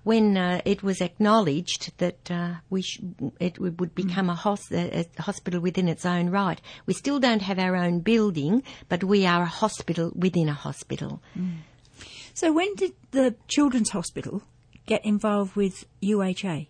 when 0.03 0.37
uh, 0.37 0.61
it 0.65 0.81
was 0.81 1.01
acknowledged 1.01 1.91
that 1.97 2.31
uh, 2.31 2.55
we 2.69 2.81
sh- 2.81 3.01
it 3.39 3.59
would 3.59 3.93
become 3.93 4.29
a, 4.29 4.35
hos- 4.35 4.71
a, 4.71 5.05
hospital 5.19 5.59
within 5.59 5.87
its 5.87 6.05
own 6.05 6.29
right, 6.29 6.59
we 6.85 6.93
still 6.93 7.19
don't 7.19 7.41
have 7.41 7.59
our 7.59 7.75
own 7.75 7.99
building, 7.99 8.63
but 8.87 9.03
we 9.03 9.25
are 9.25 9.43
a 9.43 9.45
hospital 9.45 10.11
within 10.15 10.49
a 10.49 10.53
hospital. 10.53 11.21
Mm. 11.37 11.57
So, 12.33 12.53
when 12.53 12.73
did 12.75 12.93
the 13.11 13.35
Children's 13.47 13.89
Hospital 13.89 14.41
get 14.85 15.03
involved 15.03 15.55
with 15.55 15.85
UHA? 16.01 16.67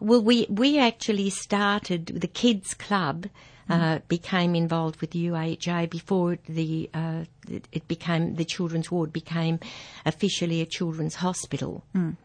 Well, 0.00 0.22
we 0.22 0.46
we 0.48 0.78
actually 0.78 1.30
started 1.30 2.06
the 2.06 2.28
kids 2.28 2.74
club. 2.74 3.26
Uh, 3.68 3.98
became 4.06 4.54
involved 4.54 5.00
with 5.00 5.10
UHA 5.10 5.90
before 5.90 6.38
the 6.48 6.88
uh, 6.94 7.24
it 7.48 7.88
became 7.88 8.36
the 8.36 8.44
children's 8.44 8.92
ward 8.92 9.12
became 9.12 9.58
officially 10.04 10.60
a 10.60 10.66
children's 10.66 11.16
hospital. 11.16 11.82
Mm. 11.92 12.16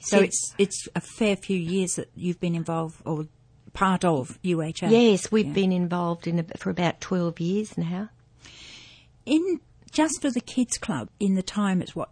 So, 0.00 0.16
so 0.16 0.22
it's 0.22 0.54
it's 0.56 0.88
a 0.94 1.02
fair 1.02 1.36
few 1.36 1.58
years 1.58 1.96
that 1.96 2.10
you've 2.14 2.40
been 2.40 2.54
involved 2.54 3.02
or 3.04 3.26
part 3.74 4.06
of 4.06 4.38
UHA. 4.42 4.90
Yes, 4.90 5.30
we've 5.30 5.48
yeah. 5.48 5.52
been 5.52 5.72
involved 5.72 6.26
in 6.26 6.38
a, 6.38 6.44
for 6.56 6.70
about 6.70 7.02
twelve 7.02 7.40
years 7.40 7.76
now. 7.76 8.08
In 9.26 9.60
just 9.92 10.22
for 10.22 10.30
the 10.30 10.40
kids 10.40 10.78
club, 10.78 11.10
in 11.20 11.34
the 11.34 11.42
time 11.42 11.82
it's 11.82 11.94
what 11.94 12.10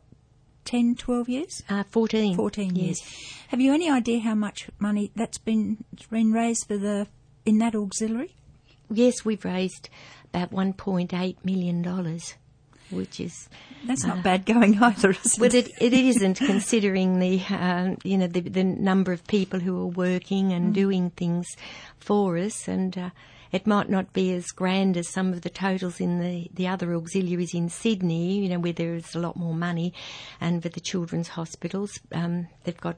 10, 0.65 0.97
12 0.97 1.29
years? 1.29 1.63
Uh, 1.69 1.85
14. 1.91 2.37
14 2.37 2.77
years. 2.77 3.01
Have 3.49 3.61
you 3.61 3.73
any 3.73 3.91
idea 3.91 4.21
how 4.21 4.35
much 4.35 4.69
money 4.79 5.11
that's 5.15 5.39
been, 5.39 5.85
been 6.11 6.33
raised 6.33 6.67
for 6.67 6.77
the 6.77 7.07
in 7.45 7.59
that 7.59 7.75
auxiliary? 7.75 8.35
Yes, 8.91 9.25
we've 9.25 9.45
raised 9.45 9.89
about 10.33 10.51
$1.8 10.51 11.37
million, 11.45 12.21
which 12.91 13.21
is... 13.21 13.49
That's 13.87 14.05
not 14.05 14.19
uh, 14.19 14.23
bad 14.23 14.47
going 14.47 14.79
either, 14.83 15.11
is 15.11 15.39
well, 15.39 15.55
it? 15.55 15.71
it 15.79 15.93
isn't, 15.93 16.39
considering 16.39 17.19
the, 17.19 17.43
uh, 17.51 17.97
you 18.03 18.19
know, 18.19 18.27
the, 18.27 18.41
the, 18.41 18.65
number 18.65 19.13
of 19.13 19.27
people 19.27 19.61
who 19.61 19.81
are 19.83 19.87
working 19.87 20.53
and 20.53 20.71
mm. 20.71 20.75
doing 20.75 21.11
things 21.11 21.47
for 21.99 22.37
us 22.39 22.69
and... 22.69 23.13
It 23.55 23.69
might 23.69 23.89
not 23.89 24.13
be 24.13 24.33
as 24.33 24.47
grand 24.51 24.97
as 24.97 25.09
some 25.09 25.33
of 25.33 25.43
the 25.43 25.49
totals 25.49 26.01
in 26.01 26.19
the, 26.19 26.51
the 26.53 26.67
other 26.67 26.93
auxiliaries 26.93 27.55
in 27.55 27.69
Sydney, 27.69 28.41
you 28.41 28.49
know, 28.49 28.59
where 28.59 28.73
there 28.73 28.97
is 28.97 29.15
a 29.15 29.21
lot 29.21 29.37
more 29.37 29.55
money, 29.55 29.95
and 30.41 30.61
for 30.61 30.71
the 30.71 30.81
children's 30.81 31.29
hospitals, 31.29 32.01
um, 32.11 32.49
they've 32.65 32.81
got 32.81 32.97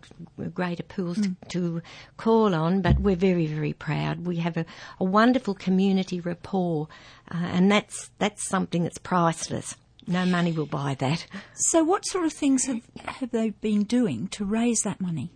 greater 0.54 0.82
pools 0.82 1.18
mm. 1.18 1.36
to, 1.48 1.80
to, 1.80 1.82
call 2.16 2.54
on. 2.54 2.80
But 2.80 2.98
we're 3.00 3.16
very, 3.16 3.46
very 3.46 3.74
proud. 3.74 4.26
We 4.26 4.36
have 4.36 4.56
a, 4.56 4.64
a 4.98 5.04
wonderful 5.04 5.52
community 5.52 6.20
rapport, 6.20 6.88
uh, 7.30 7.36
and 7.36 7.70
that's 7.70 8.08
that's 8.18 8.48
something 8.48 8.82
that's 8.82 8.96
priceless. 8.96 9.76
No 10.06 10.24
money 10.24 10.52
will 10.52 10.64
buy 10.64 10.96
that. 11.00 11.26
So, 11.52 11.84
what 11.84 12.06
sort 12.06 12.24
of 12.24 12.32
things 12.32 12.64
have, 12.64 12.80
have 13.04 13.30
they 13.30 13.50
been 13.50 13.84
doing 13.84 14.28
to 14.28 14.46
raise 14.46 14.80
that 14.84 15.02
money? 15.02 15.32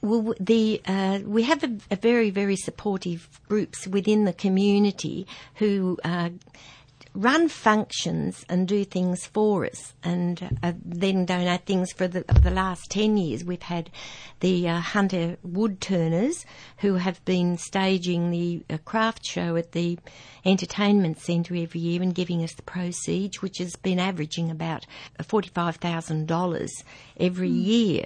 Well, 0.00 0.34
the 0.38 0.80
uh, 0.86 1.20
we 1.24 1.42
have 1.42 1.64
a, 1.64 1.76
a, 1.90 1.96
very 1.96 2.30
very 2.30 2.54
supportive 2.54 3.40
groups 3.48 3.86
within 3.88 4.26
the 4.26 4.32
community 4.32 5.26
who 5.56 5.98
uh, 6.04 6.30
run 7.14 7.48
functions 7.48 8.44
and 8.48 8.68
do 8.68 8.84
things 8.84 9.26
for 9.26 9.66
us, 9.66 9.94
and 10.04 10.56
uh, 10.62 10.72
then 10.84 11.24
donate 11.24 11.64
things. 11.64 11.90
For 11.92 12.06
the, 12.06 12.22
the 12.44 12.52
last 12.52 12.90
ten 12.90 13.16
years, 13.16 13.42
we've 13.42 13.60
had 13.60 13.90
the 14.38 14.68
uh, 14.68 14.78
Hunter 14.78 15.36
Wood 15.42 15.80
Turners 15.80 16.46
who 16.78 16.94
have 16.94 17.24
been 17.24 17.58
staging 17.58 18.30
the 18.30 18.62
uh, 18.70 18.78
craft 18.84 19.26
show 19.26 19.56
at 19.56 19.72
the 19.72 19.98
entertainment 20.44 21.18
centre 21.18 21.56
every 21.56 21.80
year 21.80 22.02
and 22.02 22.14
giving 22.14 22.44
us 22.44 22.54
the 22.54 22.62
proceeds, 22.62 23.42
which 23.42 23.58
has 23.58 23.74
been 23.74 23.98
averaging 23.98 24.48
about 24.48 24.86
forty 25.24 25.48
five 25.48 25.74
thousand 25.76 26.28
dollars 26.28 26.84
every 27.18 27.50
mm. 27.50 27.64
year 27.64 28.04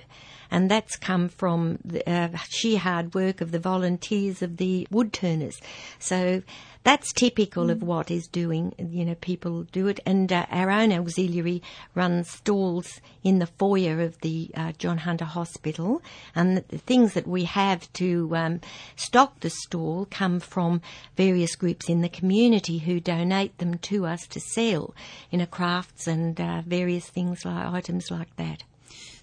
and 0.52 0.70
that's 0.70 0.96
come 0.96 1.30
from 1.30 1.78
the 1.82 2.08
uh, 2.08 2.28
sheer 2.50 2.78
hard 2.78 3.14
work 3.14 3.40
of 3.40 3.52
the 3.52 3.58
volunteers 3.58 4.42
of 4.42 4.58
the 4.58 4.86
woodturners. 4.92 5.58
So 5.98 6.42
that's 6.84 7.10
typical 7.14 7.66
mm. 7.66 7.70
of 7.70 7.82
what 7.82 8.10
is 8.10 8.26
doing. 8.26 8.74
You 8.78 9.06
know, 9.06 9.14
people 9.14 9.62
do 9.72 9.88
it, 9.88 9.98
and 10.04 10.30
uh, 10.30 10.44
our 10.50 10.70
own 10.70 10.92
auxiliary 10.92 11.62
runs 11.94 12.28
stalls 12.28 13.00
in 13.24 13.38
the 13.38 13.46
foyer 13.46 14.02
of 14.02 14.20
the 14.20 14.50
uh, 14.54 14.72
John 14.72 14.98
Hunter 14.98 15.24
Hospital, 15.24 16.02
and 16.34 16.58
the 16.58 16.78
things 16.78 17.14
that 17.14 17.26
we 17.26 17.44
have 17.44 17.90
to 17.94 18.36
um, 18.36 18.60
stock 18.94 19.40
the 19.40 19.48
stall 19.48 20.06
come 20.10 20.38
from 20.38 20.82
various 21.16 21.56
groups 21.56 21.88
in 21.88 22.02
the 22.02 22.10
community 22.10 22.76
who 22.76 23.00
donate 23.00 23.56
them 23.56 23.78
to 23.78 24.04
us 24.04 24.26
to 24.26 24.38
sell 24.38 24.94
in 25.30 25.40
a 25.40 25.46
crafts 25.46 26.06
and 26.06 26.38
uh, 26.38 26.60
various 26.66 27.08
things 27.08 27.46
like 27.46 27.72
items 27.72 28.10
like 28.10 28.36
that. 28.36 28.64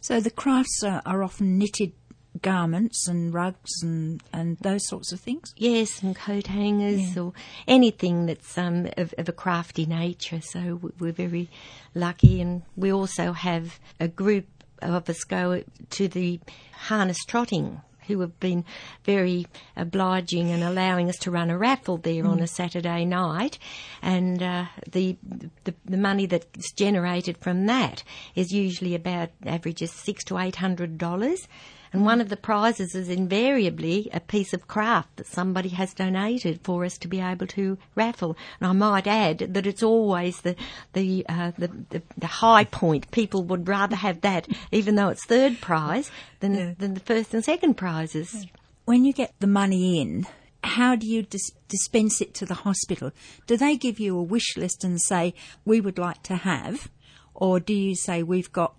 So 0.02 0.20
the 0.20 0.32
crafts 0.32 0.84
are, 0.84 1.02
are 1.06 1.24
often 1.24 1.58
knitted 1.58 1.94
garments 2.42 3.08
and 3.08 3.34
rugs 3.34 3.82
and, 3.82 4.22
and 4.32 4.58
those 4.60 4.88
sorts 4.88 5.12
of 5.12 5.20
things? 5.20 5.54
Yes, 5.58 6.02
and 6.02 6.16
coat 6.16 6.48
hangers 6.48 7.16
yeah. 7.16 7.22
or 7.22 7.34
anything 7.68 8.26
that's 8.26 8.58
um, 8.58 8.88
of, 8.98 9.14
of, 9.18 9.28
a 9.28 9.34
crafty 9.34 9.86
nature. 9.86 10.42
So 10.42 10.80
we're 11.00 11.12
very 11.12 11.50
lucky. 11.94 12.42
And 12.42 12.64
we 12.76 12.92
also 12.94 13.34
have 13.34 13.80
a 14.00 14.08
group 14.08 14.46
of 14.82 15.10
us 15.10 15.24
go 15.24 15.64
to 15.90 16.08
the 16.08 16.40
harness 16.74 17.26
trotting 17.26 17.82
who 18.10 18.20
have 18.20 18.38
been 18.40 18.66
very 19.06 19.48
obliging 19.78 20.52
and 20.52 20.64
allowing 20.64 21.08
us 21.08 21.18
to 21.20 21.32
run 21.32 21.50
a 21.50 21.58
raffle 21.58 21.98
there 21.98 22.24
mm. 22.24 22.30
on 22.30 22.40
a 22.42 22.48
Saturday 22.48 23.06
night. 23.06 23.58
And 24.02 24.44
uh, 24.44 24.66
the, 24.92 25.18
the, 25.64 25.74
the 25.86 25.98
money 25.98 26.26
that's 26.26 26.74
generated 26.74 27.38
from 27.38 27.68
that 27.68 28.04
is 28.36 28.52
usually 28.52 28.96
about 28.96 29.30
averages 29.46 29.92
six 29.92 30.26
to 30.26 30.38
eight 30.38 30.58
hundred 30.58 30.98
dollars. 30.98 31.48
And 31.92 32.06
one 32.06 32.22
of 32.22 32.30
the 32.30 32.38
prizes 32.38 32.94
is 32.96 33.10
invariably 33.10 34.10
a 34.14 34.20
piece 34.20 34.54
of 34.54 34.68
craft 34.68 35.18
that 35.18 35.28
somebody 35.28 35.70
has 35.70 35.94
donated 35.94 36.62
for 36.64 36.86
us 36.86 36.98
to 37.00 37.08
be 37.08 37.20
able 37.20 37.48
to 37.48 37.78
raffle. 37.96 38.38
And 38.60 38.70
I 38.70 38.74
might 38.74 39.08
add 39.08 39.40
that 39.54 39.66
it's 39.66 39.84
always 39.84 40.42
the 40.42 40.56
the 40.94 41.26
uh, 41.28 41.52
the, 41.58 41.68
the, 41.90 42.02
the, 42.18 42.28
high 42.28 42.66
point. 42.66 43.12
People 43.12 43.44
would 43.44 43.68
rather 43.68 43.96
have 43.96 44.22
that, 44.22 44.48
even 44.72 44.96
though 44.96 45.10
it's 45.10 45.26
third 45.26 45.62
prize, 45.62 46.12
than 46.40 46.56
yeah. 46.56 46.74
than 46.78 46.94
the 46.94 47.00
first 47.00 47.34
and 47.34 47.44
second 47.44 47.76
prizes. 47.76 48.46
When 48.86 49.06
you 49.06 49.14
get 49.14 49.34
the 49.40 49.48
money 49.48 50.02
in, 50.02 50.26
how 50.64 50.96
do 50.96 51.08
you 51.08 51.24
dis- 51.24 51.52
dispense 51.68 52.22
it 52.22 52.34
to 52.36 52.46
the 52.46 52.56
hospital? 52.56 53.12
Do 53.48 53.56
they 53.56 53.78
give 53.78 54.00
you 54.00 54.18
a 54.18 54.24
wish 54.24 54.58
list 54.58 54.84
and 54.84 55.00
say, 55.00 55.34
we 55.64 55.80
would 55.80 55.98
like 55.98 56.24
to 56.24 56.38
have? 56.38 56.90
Or 57.34 57.60
do 57.60 57.74
you 57.74 57.96
say, 57.96 58.24
we've 58.24 58.52
got 58.52 58.76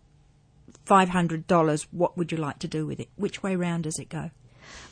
$500, 0.91 1.87
what 1.93 2.17
would 2.17 2.33
you 2.33 2.39
like 2.39 2.59
to 2.59 2.69
do 2.69 2.85
with 2.87 2.99
it? 2.99 3.09
Which 3.17 3.43
way 3.43 3.55
round 3.55 3.85
does 3.85 3.99
it 3.99 4.09
go? 4.09 4.31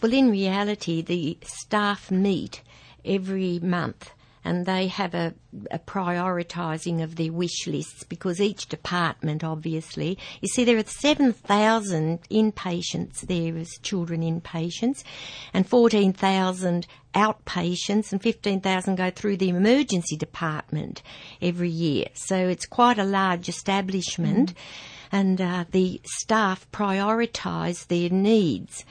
Well, 0.00 0.12
in 0.12 0.30
reality, 0.30 1.02
the 1.02 1.38
staff 1.42 2.10
meet 2.10 2.62
every 3.04 3.58
month 3.58 4.12
and 4.44 4.64
they 4.64 4.86
have 4.86 5.14
a, 5.14 5.34
a 5.70 5.78
prioritising 5.78 7.02
of 7.02 7.16
their 7.16 7.32
wish 7.32 7.66
lists 7.66 8.04
because 8.04 8.40
each 8.40 8.66
department, 8.66 9.44
obviously, 9.44 10.16
you 10.40 10.48
see, 10.48 10.64
there 10.64 10.78
are 10.78 10.84
7,000 10.84 12.20
inpatients 12.30 13.20
there 13.20 13.56
as 13.58 13.68
children 13.82 14.22
inpatients, 14.22 15.02
and 15.52 15.68
14,000 15.68 16.86
outpatients, 17.14 18.12
and 18.12 18.22
15,000 18.22 18.94
go 18.94 19.10
through 19.10 19.36
the 19.36 19.48
emergency 19.48 20.16
department 20.16 21.02
every 21.42 21.70
year. 21.70 22.06
So 22.14 22.36
it's 22.36 22.66
quite 22.66 22.98
a 22.98 23.04
large 23.04 23.48
establishment, 23.48 24.54
mm. 24.54 24.58
And 25.10 25.40
uh, 25.40 25.64
the 25.70 26.00
staff 26.04 26.70
prioritise 26.72 27.86
their 27.86 28.10
needs 28.10 28.84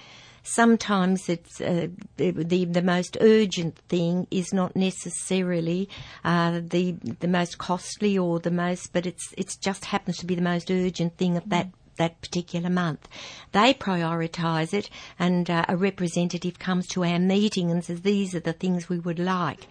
sometimes 0.47 1.27
it's 1.27 1.59
uh, 1.59 1.87
the, 2.15 2.31
the, 2.65 2.81
most 2.81 3.17
urgent 3.19 3.77
thing 3.89 4.27
is 4.31 4.53
not 4.53 4.75
necessarily 4.75 5.89
uh, 6.23 6.61
the 6.63 6.93
the 7.19 7.27
most 7.27 7.57
costly 7.57 8.17
or 8.17 8.39
the 8.39 8.51
most, 8.51 8.93
but 8.93 9.05
it's 9.05 9.33
it's 9.37 9.57
just 9.57 9.85
happens 9.85 10.17
to 10.17 10.25
be 10.25 10.35
the 10.35 10.41
most 10.41 10.71
urgent 10.71 11.17
thing 11.17 11.35
at 11.37 11.49
that 11.49 11.69
that 11.97 12.21
particular 12.21 12.69
month. 12.69 13.07
They 13.51 13.73
prioritise 13.73 14.73
it, 14.73 14.89
and 15.19 15.49
uh, 15.49 15.65
a 15.67 15.75
representative 15.75 16.59
comes 16.59 16.87
to 16.89 17.03
our 17.03 17.19
meeting 17.19 17.69
and 17.69 17.83
says 17.83 18.01
these 18.01 18.33
are 18.33 18.39
the 18.39 18.53
things 18.53 18.87
we 18.87 18.99
would 18.99 19.19
like. 19.19 19.67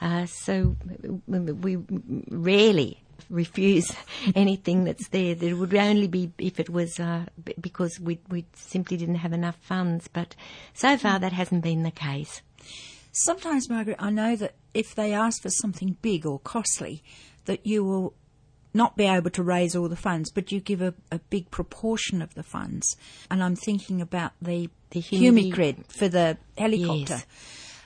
Uh, 0.00 0.26
so 0.26 0.76
we 1.26 1.78
rarely 2.28 3.00
refuse 3.30 3.92
anything 4.34 4.84
that's 4.84 5.08
there. 5.08 5.34
There 5.34 5.56
would 5.56 5.74
only 5.74 6.06
be 6.06 6.32
if 6.38 6.60
it 6.60 6.68
was 6.70 6.98
uh, 7.00 7.26
because 7.60 7.98
we 8.00 8.20
we 8.28 8.46
simply 8.54 8.96
didn't 8.96 9.16
have 9.16 9.32
enough 9.32 9.56
funds. 9.56 10.08
But 10.08 10.34
so 10.74 10.96
far, 10.96 11.18
that 11.18 11.32
hasn't 11.32 11.62
been 11.62 11.82
the 11.82 11.90
case. 11.90 12.42
Sometimes, 13.12 13.70
Margaret, 13.70 13.96
I 13.98 14.10
know 14.10 14.36
that 14.36 14.54
if 14.74 14.94
they 14.94 15.12
ask 15.12 15.40
for 15.42 15.48
something 15.48 15.96
big 16.02 16.26
or 16.26 16.38
costly, 16.38 17.02
that 17.46 17.66
you 17.66 17.82
will 17.82 18.14
not 18.74 18.96
be 18.96 19.06
able 19.06 19.30
to 19.30 19.42
raise 19.42 19.74
all 19.74 19.88
the 19.88 19.96
funds, 19.96 20.30
but 20.30 20.52
you 20.52 20.60
give 20.60 20.82
a, 20.82 20.92
a 21.10 21.18
big 21.18 21.50
proportion 21.50 22.20
of 22.20 22.34
the 22.34 22.42
funds. 22.42 22.94
And 23.30 23.42
I'm 23.42 23.56
thinking 23.56 24.02
about 24.02 24.32
the, 24.42 24.68
the 24.90 25.00
Humidicrib 25.00 25.86
for 25.86 26.08
the 26.08 26.36
helicopter. 26.58 27.14
Yes. 27.14 27.26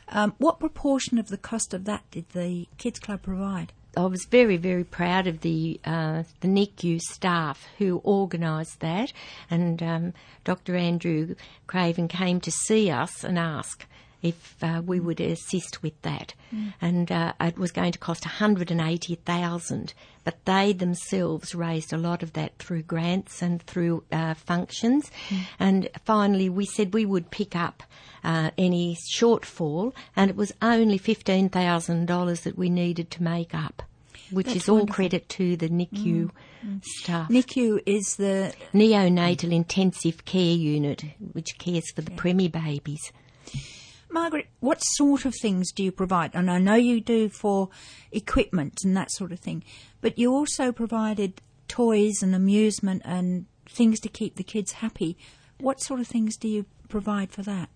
Um, 0.08 0.34
what 0.38 0.58
proportion 0.58 1.18
of 1.18 1.28
the 1.28 1.38
cost 1.38 1.72
of 1.72 1.84
that 1.84 2.02
did 2.10 2.28
the 2.30 2.66
Kids 2.76 2.99
Club 2.99 3.22
provide? 3.22 3.72
I 3.97 4.06
was 4.06 4.25
very, 4.30 4.56
very 4.56 4.85
proud 4.85 5.26
of 5.26 5.40
the 5.40 5.80
uh, 5.85 6.23
the 6.40 6.49
NICU 6.49 7.00
staff 7.00 7.66
who 7.78 8.00
organised 8.04 8.80
that, 8.80 9.12
and 9.50 9.82
um, 9.82 10.14
Dr. 10.44 10.76
Andrew 10.76 11.35
Craven 11.66 12.06
came 12.06 12.40
to 12.40 12.50
see 12.50 12.90
us 12.90 13.25
and 13.25 13.38
ask 13.38 13.87
if 14.22 14.56
uh, 14.62 14.82
we 14.84 15.00
would 15.00 15.20
assist 15.20 15.82
with 15.82 16.00
that, 16.02 16.34
mm. 16.54 16.72
and 16.80 17.10
uh, 17.10 17.32
it 17.40 17.58
was 17.58 17.72
going 17.72 17.92
to 17.92 17.98
cost 17.98 18.24
one 18.24 18.34
hundred 18.34 18.70
and 18.70 18.80
eighty 18.80 19.14
thousand. 19.14 19.94
But 20.24 20.44
they 20.44 20.72
themselves 20.72 21.54
raised 21.54 21.92
a 21.92 21.98
lot 21.98 22.22
of 22.22 22.34
that 22.34 22.58
through 22.58 22.82
grants 22.82 23.40
and 23.40 23.62
through 23.62 24.04
uh, 24.12 24.34
functions, 24.34 25.10
mm. 25.28 25.40
and 25.58 25.88
finally 26.04 26.48
we 26.48 26.66
said 26.66 26.92
we 26.92 27.06
would 27.06 27.30
pick 27.30 27.56
up 27.56 27.82
uh, 28.24 28.50
any 28.58 28.96
shortfall, 29.14 29.94
and 30.16 30.30
it 30.30 30.36
was 30.36 30.52
only 30.60 30.98
$15,000 30.98 32.42
that 32.42 32.58
we 32.58 32.70
needed 32.70 33.10
to 33.12 33.22
make 33.22 33.54
up. 33.54 33.82
Which 34.30 34.46
That's 34.46 34.58
is 34.58 34.68
all 34.68 34.76
wonderful. 34.76 34.94
credit 34.94 35.28
to 35.30 35.56
the 35.56 35.68
NICU 35.68 36.30
mm. 36.64 36.84
staff. 36.84 37.28
NICU 37.30 37.82
is 37.84 38.14
the 38.14 38.54
neonatal 38.72 39.50
intensive 39.50 40.24
care 40.24 40.54
unit, 40.54 41.02
which 41.32 41.58
cares 41.58 41.90
for 41.90 42.02
the 42.02 42.12
yeah. 42.12 42.18
preemie 42.18 42.52
babies. 42.52 43.12
Margaret, 44.11 44.49
what 44.59 44.79
sort 44.79 45.25
of 45.25 45.35
things 45.35 45.71
do 45.73 45.83
you 45.85 45.93
provide? 45.93 46.33
And 46.35 46.50
I 46.50 46.59
know 46.59 46.75
you 46.75 47.00
do 47.00 47.29
for 47.29 47.69
equipment 48.11 48.81
and 48.85 48.97
that 48.97 49.11
sort 49.12 49.33
of 49.33 49.38
thing, 49.38 49.62
but 50.00 50.19
you 50.19 50.33
also 50.33 50.73
provided 50.73 51.40
toys 51.69 52.23
and 52.23 52.35
amusement 52.35 53.02
and 53.05 53.47
things 53.69 54.00
to 54.00 54.09
keep 54.09 54.37
the 54.37 54.43
kids 54.43 54.73
happy. 54.73 55.17
What 55.59 55.81
sort 55.81 56.01
of 56.01 56.09
things 56.09 56.37
do 56.37 56.49
you 56.49 56.66
provide 56.88 57.31
for 57.31 57.42
that? 57.42 57.68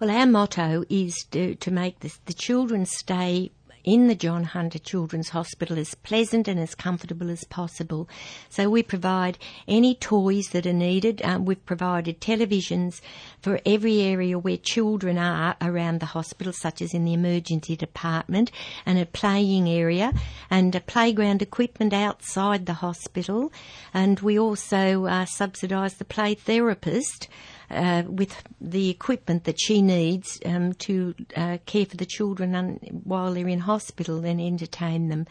Well, 0.00 0.10
our 0.10 0.26
motto 0.26 0.84
is 0.88 1.14
to, 1.30 1.54
to 1.56 1.70
make 1.70 2.00
this, 2.00 2.18
the 2.26 2.32
children 2.32 2.84
stay 2.86 3.52
in 3.88 4.06
the 4.06 4.14
John 4.14 4.44
Hunter 4.44 4.78
Children's 4.78 5.30
Hospital 5.30 5.78
as 5.78 5.94
pleasant 5.94 6.46
and 6.46 6.60
as 6.60 6.74
comfortable 6.74 7.30
as 7.30 7.44
possible. 7.44 8.06
So 8.50 8.68
we 8.68 8.82
provide 8.82 9.38
any 9.66 9.94
toys 9.94 10.48
that 10.48 10.66
are 10.66 10.74
needed. 10.74 11.22
Um, 11.24 11.46
we've 11.46 11.64
provided 11.64 12.20
televisions 12.20 13.00
for 13.40 13.60
every 13.64 14.02
area 14.02 14.38
where 14.38 14.58
children 14.58 15.16
are 15.16 15.56
around 15.62 16.00
the 16.00 16.06
hospital, 16.06 16.52
such 16.52 16.82
as 16.82 16.92
in 16.92 17.06
the 17.06 17.14
emergency 17.14 17.76
department, 17.76 18.50
and 18.84 18.98
a 18.98 19.06
playing 19.06 19.66
area, 19.66 20.12
and 20.50 20.74
a 20.74 20.80
playground 20.80 21.40
equipment 21.40 21.94
outside 21.94 22.66
the 22.66 22.74
hospital. 22.74 23.50
And 23.94 24.20
we 24.20 24.38
also 24.38 25.06
uh, 25.06 25.24
subsidise 25.24 25.94
the 25.94 26.04
play 26.04 26.34
therapist 26.34 27.28
uh, 27.70 28.02
with 28.06 28.42
the 28.60 28.90
equipment 28.90 29.44
that 29.44 29.60
she 29.60 29.82
needs 29.82 30.40
um, 30.44 30.72
to 30.74 31.14
uh, 31.36 31.58
care 31.66 31.86
for 31.86 31.96
the 31.96 32.06
children 32.06 32.54
un- 32.54 32.80
while 33.04 33.34
they're 33.34 33.48
in 33.48 33.60
hospital 33.60 34.24
and 34.24 34.40
entertain 34.40 35.08
them. 35.08 35.26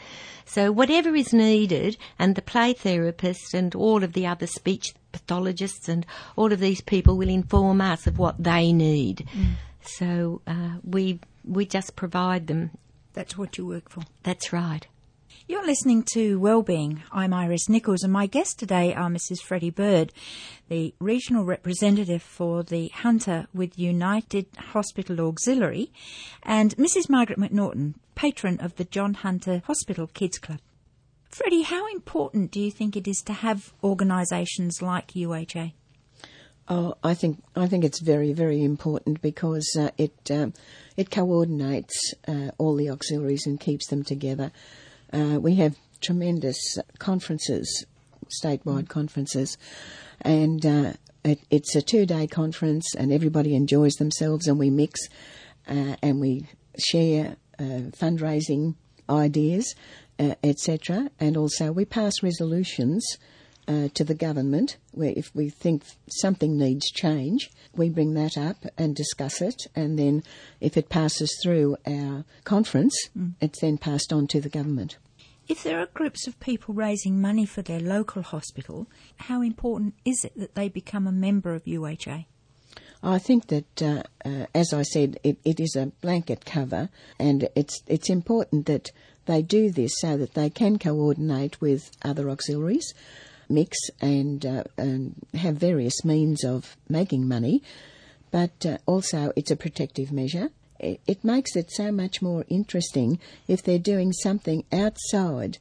So 0.46 0.72
whatever 0.72 1.16
is 1.16 1.34
needed, 1.34 1.98
and 2.20 2.36
the 2.36 2.42
play 2.42 2.74
therapist 2.74 3.54
and 3.54 3.74
all 3.76 4.04
of 4.04 4.14
the 4.14 4.28
other 4.28 4.48
speech 4.48 4.94
pathologists 5.12 5.90
and 5.90 6.06
all 6.36 6.52
of 6.52 6.60
these 6.60 6.82
people 6.82 7.18
will 7.18 7.30
inform 7.30 7.82
us 7.82 8.08
of 8.08 8.20
what 8.20 8.44
they 8.44 8.72
need. 8.72 9.28
Mm. 9.34 9.54
So 9.82 10.42
uh, 10.46 10.78
we 10.84 11.20
we 11.46 11.66
just 11.66 11.96
provide 11.96 12.48
them. 12.48 12.72
That's 13.14 13.38
what 13.38 13.58
you 13.58 13.66
work 13.66 13.90
for. 13.90 14.04
That's 14.24 14.54
right. 14.54 14.86
You're 15.50 15.66
listening 15.66 16.04
to 16.12 16.38
Wellbeing. 16.42 17.04
I'm 17.10 17.34
Iris 17.34 17.70
Nichols, 17.70 18.04
and 18.04 18.12
my 18.12 18.26
guests 18.26 18.54
today 18.54 18.94
are 18.94 19.08
Mrs. 19.08 19.40
Freddie 19.42 19.70
Bird, 19.70 20.12
the 20.68 20.94
regional 21.00 21.46
representative 21.46 22.22
for 22.22 22.64
the 22.64 22.90
Hunter 22.90 23.48
with 23.54 23.80
United 23.80 24.48
Hospital 24.58 25.26
Auxiliary, 25.26 25.94
and 26.44 26.76
Mrs. 26.76 27.10
Margaret 27.10 27.40
McNaughton, 27.40 27.94
patron 28.14 28.60
of 28.60 28.76
the 28.76 28.84
John 28.84 29.14
Hunter 29.14 29.62
Hospital 29.68 30.08
Kids 30.08 30.38
Club. 30.38 30.60
Freddie, 31.30 31.62
how 31.62 31.90
important 31.94 32.52
do 32.52 32.60
you 32.60 32.70
think 32.70 32.98
it 32.98 33.08
is 33.08 33.22
to 33.22 33.32
have 33.32 33.72
organisations 33.82 34.82
like 34.82 35.14
UHA? 35.14 35.72
Oh, 36.68 36.96
I 37.02 37.14
think 37.14 37.42
I 37.56 37.68
think 37.68 37.86
it's 37.86 38.02
very 38.02 38.34
very 38.34 38.62
important 38.62 39.22
because 39.22 39.78
uh, 39.80 39.92
it 39.98 40.30
um, 40.30 40.52
it 40.98 41.10
coordinates 41.10 42.14
uh, 42.28 42.52
all 42.58 42.76
the 42.76 42.90
auxiliaries 42.90 43.48
and 43.48 43.58
keeps 43.58 43.88
them 43.88 44.04
together. 44.04 44.52
Uh, 45.12 45.40
we 45.40 45.56
have 45.56 45.76
tremendous 46.02 46.78
conferences, 47.00 47.86
statewide 48.30 48.90
conferences, 48.90 49.58
and 50.22 50.66
uh, 50.66 50.94
it, 51.24 51.40
it's 51.50 51.76
a 51.76 51.82
two 51.82 52.06
day 52.06 52.28
conference, 52.28 52.96
and 52.96 53.12
everybody 53.12 53.56
enjoys 53.56 53.94
themselves, 53.96 54.48
and 54.48 54.60
we 54.60 54.70
mix 54.70 55.00
uh, 55.68 55.96
and 56.02 56.20
we 56.20 56.48
share 56.78 57.38
uh, 57.60 57.92
fundraising 58.00 58.76
ideas, 59.10 59.76
uh, 60.20 60.36
etc., 60.44 61.10
and 61.20 61.38
also 61.38 61.72
we 61.72 61.86
pass 61.86 62.22
resolutions. 62.22 63.18
Uh, 63.70 63.90
to 63.94 64.06
the 64.06 64.16
government, 64.16 64.78
where 64.92 65.12
if 65.18 65.36
we 65.36 65.50
think 65.50 65.84
something 66.08 66.58
needs 66.58 66.90
change, 66.90 67.52
we 67.76 67.90
bring 67.90 68.14
that 68.14 68.38
up 68.38 68.56
and 68.78 68.96
discuss 68.96 69.42
it, 69.42 69.68
and 69.76 70.00
then 70.00 70.24
if 70.62 70.78
it 70.78 70.88
passes 70.88 71.38
through 71.44 71.76
our 71.86 72.24
conference, 72.46 72.96
mm. 73.18 73.34
it's 73.42 73.60
then 73.60 73.78
passed 73.78 74.14
on 74.14 74.26
to 74.26 74.40
the 74.40 74.48
government. 74.48 74.96
If 75.50 75.64
there 75.64 75.80
are 75.80 75.88
groups 75.88 76.28
of 76.28 76.40
people 76.40 76.74
raising 76.74 77.20
money 77.20 77.46
for 77.46 77.62
their 77.62 77.82
local 77.82 78.22
hospital, 78.22 78.88
how 79.18 79.42
important 79.42 79.96
is 80.06 80.24
it 80.24 80.32
that 80.38 80.56
they 80.56 80.70
become 80.70 81.06
a 81.06 81.12
member 81.12 81.54
of 81.54 81.66
UHA? 81.66 82.26
I 83.04 83.20
think 83.20 83.48
that, 83.48 83.82
uh, 83.82 84.04
uh, 84.26 84.48
as 84.56 84.74
I 84.74 84.84
said, 84.84 85.20
it, 85.24 85.38
it 85.46 85.60
is 85.60 85.76
a 85.76 85.92
blanket 86.02 86.46
cover, 86.46 86.90
and 87.20 87.48
it's 87.56 87.82
it's 87.88 88.10
important 88.10 88.66
that 88.66 88.92
they 89.26 89.42
do 89.42 89.72
this 89.72 89.94
so 90.00 90.18
that 90.18 90.34
they 90.34 90.50
can 90.50 90.80
coordinate 90.80 91.62
with 91.62 91.92
other 92.02 92.30
auxiliaries, 92.30 92.94
mix 93.50 93.78
and, 94.02 94.46
uh, 94.46 94.64
and 94.78 95.16
have 95.34 95.56
various 95.56 96.04
means 96.04 96.44
of 96.44 96.78
making 96.90 97.28
money. 97.28 97.64
But 98.32 98.66
uh, 98.66 98.78
also, 98.86 99.32
it's 99.36 99.52
a 99.52 99.56
protective 99.56 100.12
measure 100.12 100.50
it 100.80 101.24
makes 101.24 101.56
it 101.56 101.72
so 101.72 101.92
much 101.92 102.22
more 102.22 102.46
interesting 102.50 103.20
if 103.48 103.64
they're 103.64 103.80
doing 103.80 104.14
something 104.14 104.64
outside 104.72 105.58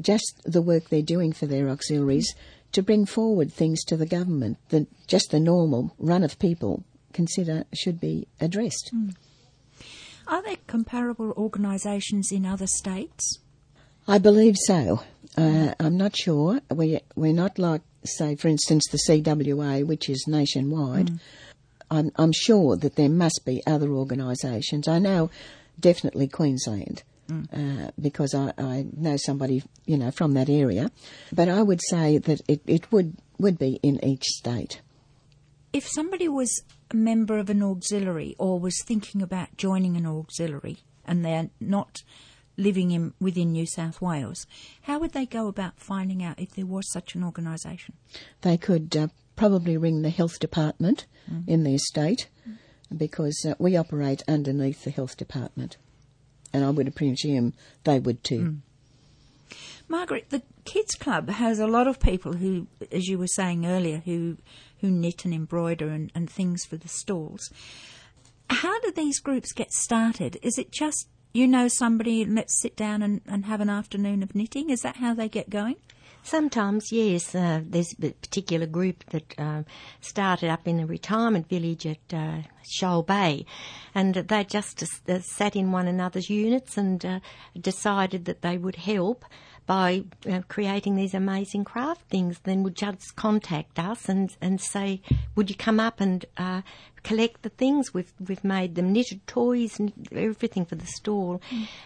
just 0.00 0.40
the 0.44 0.62
work 0.62 0.88
they're 0.88 1.02
doing 1.02 1.32
for 1.32 1.46
their 1.46 1.68
auxiliaries 1.68 2.34
to 2.72 2.82
bring 2.82 3.04
forward 3.04 3.52
things 3.52 3.84
to 3.84 3.96
the 3.96 4.06
government 4.06 4.56
that 4.70 4.86
just 5.06 5.30
the 5.30 5.40
normal 5.40 5.94
run 5.98 6.22
of 6.22 6.38
people 6.38 6.84
consider 7.12 7.64
should 7.74 8.00
be 8.00 8.26
addressed. 8.40 8.90
Mm. 8.94 9.14
Are 10.26 10.42
there 10.42 10.56
comparable 10.66 11.32
organisations 11.32 12.32
in 12.32 12.46
other 12.46 12.66
states? 12.66 13.38
I 14.08 14.18
believe 14.18 14.56
so. 14.66 15.02
Uh, 15.36 15.74
I'm 15.80 15.96
not 15.96 16.16
sure. 16.16 16.60
We, 16.70 17.00
we're 17.16 17.32
not 17.32 17.58
like, 17.58 17.82
say, 18.04 18.36
for 18.36 18.48
instance, 18.48 18.86
the 18.88 18.98
CWA, 18.98 19.86
which 19.86 20.08
is 20.08 20.26
nationwide. 20.26 21.06
Mm. 21.06 21.20
I'm, 21.90 22.12
I'm 22.16 22.32
sure 22.32 22.76
that 22.76 22.96
there 22.96 23.08
must 23.08 23.42
be 23.44 23.62
other 23.66 23.90
organisations. 23.90 24.88
I 24.88 24.98
know 24.98 25.30
definitely 25.78 26.28
Queensland. 26.28 27.02
Uh, 27.50 27.88
because 27.98 28.34
I, 28.34 28.52
I 28.58 28.84
know 28.94 29.16
somebody, 29.16 29.62
you 29.86 29.96
know, 29.96 30.10
from 30.10 30.34
that 30.34 30.50
area, 30.50 30.90
but 31.32 31.48
I 31.48 31.62
would 31.62 31.80
say 31.88 32.18
that 32.18 32.42
it, 32.46 32.60
it 32.66 32.92
would 32.92 33.16
would 33.38 33.58
be 33.58 33.80
in 33.82 34.04
each 34.04 34.24
state. 34.24 34.82
If 35.72 35.88
somebody 35.88 36.28
was 36.28 36.62
a 36.90 36.96
member 36.96 37.38
of 37.38 37.48
an 37.48 37.62
auxiliary 37.62 38.36
or 38.38 38.60
was 38.60 38.82
thinking 38.84 39.22
about 39.22 39.56
joining 39.56 39.96
an 39.96 40.04
auxiliary 40.04 40.78
and 41.06 41.24
they're 41.24 41.48
not 41.58 42.02
living 42.56 42.90
in 42.90 43.14
within 43.20 43.52
New 43.52 43.66
South 43.66 44.00
Wales, 44.00 44.46
how 44.82 44.98
would 44.98 45.12
they 45.12 45.26
go 45.26 45.48
about 45.48 45.78
finding 45.78 46.22
out 46.22 46.38
if 46.38 46.50
there 46.50 46.66
was 46.66 46.90
such 46.92 47.14
an 47.14 47.24
organisation? 47.24 47.94
They 48.42 48.56
could 48.56 48.96
uh, 48.96 49.08
probably 49.36 49.76
ring 49.76 50.02
the 50.02 50.10
health 50.10 50.38
department 50.38 51.06
in 51.46 51.62
their 51.62 51.78
state 51.78 52.28
because 52.96 53.46
uh, 53.48 53.54
we 53.58 53.76
operate 53.76 54.22
underneath 54.28 54.84
the 54.84 54.90
health 54.90 55.16
department, 55.16 55.76
and 56.52 56.64
I 56.64 56.70
would 56.70 56.94
presume 56.94 57.54
they 57.84 57.98
would 57.98 58.22
too. 58.22 58.58
Margaret, 59.88 60.30
the 60.30 60.42
Kids 60.64 60.94
Club 60.94 61.28
has 61.28 61.58
a 61.58 61.66
lot 61.66 61.86
of 61.86 62.00
people 62.00 62.34
who, 62.34 62.66
as 62.90 63.08
you 63.08 63.18
were 63.18 63.26
saying 63.26 63.66
earlier, 63.66 64.02
who 64.04 64.38
who 64.80 64.90
knit 64.90 65.24
and 65.24 65.32
embroider 65.32 65.88
and, 65.88 66.10
and 66.14 66.28
things 66.28 66.64
for 66.64 66.76
the 66.76 66.88
stalls. 66.88 67.50
How 68.50 68.80
do 68.80 68.90
these 68.90 69.20
groups 69.20 69.52
get 69.52 69.72
started? 69.72 70.38
Is 70.42 70.58
it 70.58 70.72
just 70.72 71.08
you 71.32 71.46
know 71.46 71.68
somebody 71.68 72.24
let's 72.24 72.60
sit 72.60 72.76
down 72.76 73.02
and, 73.02 73.20
and 73.26 73.46
have 73.46 73.60
an 73.60 73.70
afternoon 73.70 74.22
of 74.22 74.34
knitting? 74.34 74.70
Is 74.70 74.82
that 74.82 74.96
how 74.96 75.14
they 75.14 75.28
get 75.28 75.50
going? 75.50 75.76
Sometimes, 76.24 76.92
yes. 76.92 77.34
Uh, 77.34 77.62
there's 77.64 77.94
a 78.00 78.10
particular 78.10 78.66
group 78.66 79.04
that 79.10 79.34
uh, 79.38 79.62
started 80.00 80.50
up 80.50 80.68
in 80.68 80.78
a 80.78 80.86
retirement 80.86 81.48
village 81.48 81.84
at 81.84 82.14
uh, 82.14 82.42
Shoal 82.70 83.02
Bay, 83.02 83.44
and 83.94 84.14
they 84.14 84.44
just 84.44 84.84
uh, 85.08 85.20
sat 85.20 85.56
in 85.56 85.72
one 85.72 85.88
another's 85.88 86.30
units 86.30 86.78
and 86.78 87.04
uh, 87.04 87.20
decided 87.60 88.24
that 88.26 88.42
they 88.42 88.56
would 88.56 88.76
help 88.76 89.24
by 89.66 90.04
uh, 90.30 90.40
creating 90.48 90.96
these 90.96 91.14
amazing 91.14 91.64
craft 91.64 92.08
things. 92.08 92.40
Then 92.40 92.62
would 92.62 92.74
just 92.74 93.16
contact 93.16 93.78
us 93.78 94.08
and 94.08 94.34
and 94.40 94.60
say, 94.60 95.00
"Would 95.36 95.50
you 95.50 95.56
come 95.56 95.80
up 95.80 96.00
and 96.00 96.24
uh, 96.36 96.62
collect 97.02 97.42
the 97.42 97.48
things 97.48 97.94
we've 97.94 98.12
we've 98.26 98.44
made 98.44 98.74
them 98.74 98.92
knitted 98.92 99.26
toys 99.26 99.78
and 99.78 99.92
everything 100.12 100.64
for 100.64 100.74
the 100.74 100.86
stall?" 100.86 101.40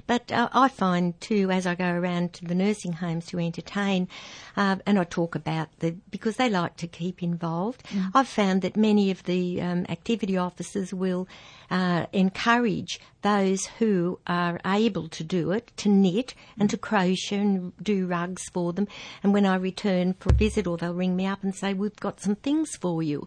But 0.06 0.32
uh, 0.32 0.48
I 0.52 0.68
find 0.68 1.20
too, 1.20 1.50
as 1.50 1.66
I 1.66 1.74
go 1.74 1.90
around 1.90 2.32
to 2.34 2.44
the 2.44 2.54
nursing 2.54 2.94
homes 2.94 3.26
to 3.26 3.38
entertain, 3.38 4.08
uh, 4.56 4.76
and 4.86 4.98
I 4.98 5.04
talk 5.04 5.34
about 5.34 5.68
the 5.80 5.96
because 6.10 6.36
they 6.36 6.48
like 6.48 6.76
to 6.78 6.86
keep 6.86 7.22
involved. 7.22 7.82
I've 8.14 8.28
found 8.28 8.62
that 8.62 8.76
many 8.76 9.10
of 9.10 9.22
the 9.24 9.60
um, 9.60 9.86
activity 9.88 10.36
officers 10.36 10.92
will 10.94 11.28
uh, 11.70 12.06
encourage 12.12 13.00
those 13.26 13.66
who 13.78 14.20
are 14.26 14.60
able 14.64 15.08
to 15.08 15.24
do 15.24 15.50
it 15.50 15.72
to 15.78 15.88
knit 15.88 16.32
and 16.58 16.70
to 16.70 16.76
crochet 16.76 17.38
and 17.38 17.72
do 17.82 18.06
rugs 18.06 18.48
for 18.52 18.72
them. 18.72 18.86
And 19.22 19.32
when 19.32 19.44
I 19.44 19.56
return 19.56 20.14
for 20.20 20.30
a 20.30 20.34
visit, 20.34 20.66
or 20.66 20.76
they'll 20.76 20.94
ring 20.94 21.16
me 21.16 21.26
up 21.26 21.42
and 21.42 21.54
say, 21.54 21.74
"We've 21.74 21.96
got 21.96 22.20
some 22.20 22.36
things 22.36 22.76
for 22.76 23.02
you." 23.02 23.26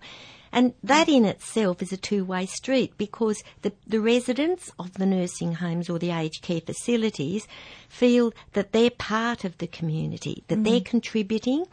And 0.51 0.73
that 0.83 1.09
in 1.09 1.25
itself 1.25 1.81
is 1.81 1.91
a 1.91 1.97
two-way 1.97 2.45
street 2.47 2.93
because 2.97 3.43
the, 3.61 3.73
the 3.85 4.01
residents 4.01 4.71
of 4.79 4.93
the 4.93 5.05
nursing 5.05 5.53
homes 5.55 5.89
or 5.89 5.99
the 5.99 6.11
aged 6.11 6.41
care 6.41 6.61
facilities 6.61 7.47
feel 7.87 8.33
that 8.53 8.71
they're 8.71 8.89
part 8.89 9.43
of 9.43 9.57
the 9.59 9.67
community, 9.67 10.43
that 10.47 10.63
they're 10.63 10.79
mm. 10.79 10.85
contributing 10.85 11.65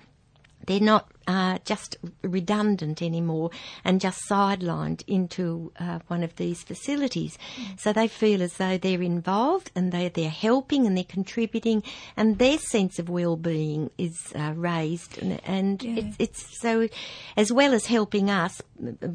they're 0.66 0.80
not 0.80 1.08
uh, 1.26 1.58
just 1.64 1.96
redundant 2.22 3.02
anymore 3.02 3.50
and 3.84 4.00
just 4.00 4.20
sidelined 4.28 5.02
into 5.06 5.72
uh, 5.78 5.98
one 6.08 6.22
of 6.22 6.36
these 6.36 6.62
facilities. 6.62 7.38
So 7.76 7.92
they 7.92 8.08
feel 8.08 8.42
as 8.42 8.54
though 8.54 8.78
they're 8.78 9.02
involved 9.02 9.70
and 9.74 9.92
they, 9.92 10.08
they're 10.08 10.28
helping 10.30 10.86
and 10.86 10.96
they're 10.96 11.04
contributing 11.04 11.82
and 12.16 12.38
their 12.38 12.58
sense 12.58 12.98
of 12.98 13.08
well-being 13.08 13.90
is 13.98 14.32
uh, 14.34 14.52
raised 14.54 15.18
and, 15.18 15.40
and 15.44 15.84
it's, 15.84 16.16
it's 16.18 16.60
so 16.60 16.88
as 17.36 17.52
well 17.52 17.74
as 17.74 17.86
helping 17.86 18.30
us 18.30 18.62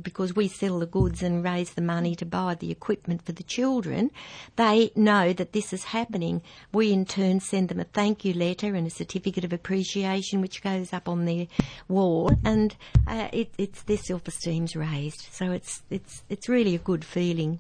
because 0.02 0.36
we 0.36 0.48
sell 0.48 0.80
the 0.80 0.86
goods 0.86 1.22
and 1.22 1.44
raise 1.44 1.74
the 1.74 1.82
money 1.82 2.16
to 2.16 2.26
buy 2.26 2.56
the 2.56 2.72
equipment 2.72 3.22
for 3.24 3.32
the 3.32 3.44
children, 3.44 4.10
they 4.56 4.92
know 4.96 5.34
that 5.34 5.54
this 5.54 5.72
is 5.72 5.86
happening. 5.86 6.42
We 6.74 6.92
in 6.92 7.06
turn 7.06 7.40
send 7.40 7.70
them 7.70 7.80
a 7.80 7.84
thank 7.84 8.26
you 8.26 8.34
letter 8.34 8.76
and 8.76 8.88
a 8.88 8.90
certificate 8.90 9.46
of 9.46 9.54
appreciation 9.54 10.42
which 10.42 10.64
goes 10.64 10.94
up 10.94 11.08
on 11.08 11.26
their 11.26 11.48
wall 11.88 12.01
and 12.44 12.76
uh, 13.08 13.30
it, 13.32 13.50
it's 13.58 13.84
their 13.84 13.98
self-esteem's 13.98 14.76
raised. 14.76 15.28
So 15.32 15.52
it's, 15.52 15.84
it's, 15.90 16.24
it's 16.30 16.48
really 16.50 16.76
a 16.76 16.80
good 16.80 17.06
feeling. 17.06 17.60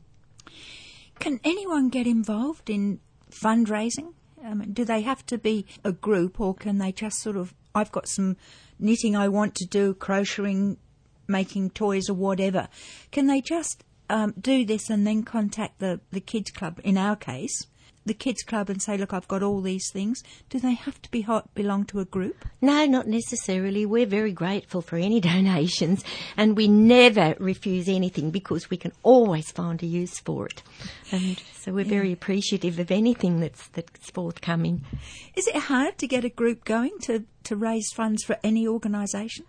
Can 1.19 1.39
anyone 1.43 1.89
get 1.89 2.07
involved 2.07 2.69
in 2.69 2.99
fundraising? 3.29 4.13
I 4.43 4.55
mean, 4.55 4.73
do 4.73 4.83
they 4.83 5.01
have 5.01 5.23
to 5.27 5.37
be 5.37 5.65
a 5.83 5.91
group, 5.91 6.39
or 6.39 6.55
can 6.55 6.79
they 6.79 6.91
just 6.91 7.17
sort 7.21 7.37
of? 7.37 7.53
I've 7.75 7.91
got 7.91 8.07
some 8.07 8.37
knitting 8.79 9.15
I 9.15 9.27
want 9.27 9.53
to 9.55 9.65
do, 9.67 9.93
crocheting, 9.93 10.77
making 11.27 11.69
toys, 11.71 12.09
or 12.09 12.15
whatever. 12.15 12.67
Can 13.11 13.27
they 13.27 13.39
just 13.39 13.83
um, 14.09 14.33
do 14.41 14.65
this 14.65 14.89
and 14.89 15.05
then 15.05 15.23
contact 15.23 15.77
the 15.77 15.99
the 16.11 16.19
kids 16.19 16.49
club? 16.49 16.81
In 16.83 16.97
our 16.97 17.15
case, 17.15 17.67
the 18.05 18.13
kids 18.13 18.43
club 18.43 18.69
and 18.69 18.81
say, 18.81 18.97
"Look, 18.97 19.13
I've 19.13 19.27
got 19.27 19.43
all 19.43 19.61
these 19.61 19.89
things." 19.91 20.23
Do 20.49 20.59
they 20.59 20.73
have 20.73 21.01
to 21.01 21.11
be 21.11 21.21
hot, 21.21 21.53
belong 21.53 21.85
to 21.85 21.99
a 21.99 22.05
group? 22.05 22.45
No, 22.61 22.85
not 22.85 23.07
necessarily. 23.07 23.85
We're 23.85 24.05
very 24.05 24.31
grateful 24.31 24.81
for 24.81 24.97
any 24.97 25.19
donations 25.31 26.03
and 26.37 26.57
we 26.57 26.67
never 26.67 27.35
refuse 27.39 27.87
anything 27.87 28.31
because 28.31 28.69
we 28.69 28.77
can 28.77 28.91
always 29.03 29.51
find 29.51 29.81
a 29.83 29.85
use 29.85 30.19
for 30.19 30.47
it. 30.47 30.63
And 31.11 31.41
so 31.53 31.73
we're 31.73 31.85
very 31.85 32.11
appreciative 32.11 32.79
of 32.79 32.91
anything 32.91 33.39
that's, 33.39 33.67
that's 33.69 34.09
forthcoming. 34.09 34.83
Is 35.35 35.47
it 35.47 35.55
hard 35.55 35.97
to 35.99 36.07
get 36.07 36.25
a 36.25 36.29
group 36.29 36.65
going 36.65 36.97
to 37.03 37.25
to 37.43 37.55
raise 37.55 37.91
funds 37.91 38.23
for 38.23 38.37
any 38.43 38.67
organisation? 38.67 39.45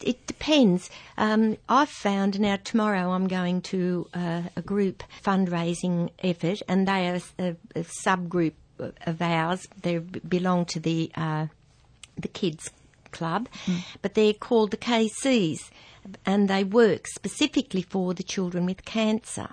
It 0.00 0.26
depends. 0.26 0.90
Um, 1.16 1.56
I've 1.68 1.88
found 1.88 2.40
now 2.40 2.56
tomorrow 2.62 3.12
I'm 3.12 3.28
going 3.28 3.60
to 3.62 4.08
uh, 4.14 4.42
a 4.56 4.62
group 4.62 5.02
fundraising 5.22 6.10
effort, 6.18 6.62
and 6.68 6.88
they 6.88 7.08
are 7.08 7.20
a, 7.38 7.56
a 7.76 7.84
subgroup 8.04 8.54
of 8.78 9.22
ours. 9.22 9.68
They 9.80 9.98
belong 9.98 10.64
to 10.66 10.80
the 10.80 11.10
uh, 11.14 11.46
the 12.16 12.28
kids 12.28 12.70
club, 13.12 13.48
but 14.00 14.14
they're 14.14 14.32
called 14.32 14.70
the 14.70 14.76
KCs, 14.76 15.70
and 16.26 16.48
they 16.48 16.64
work 16.64 17.06
specifically 17.06 17.82
for 17.82 18.14
the 18.14 18.22
children 18.22 18.66
with 18.66 18.84
cancer. 18.84 19.50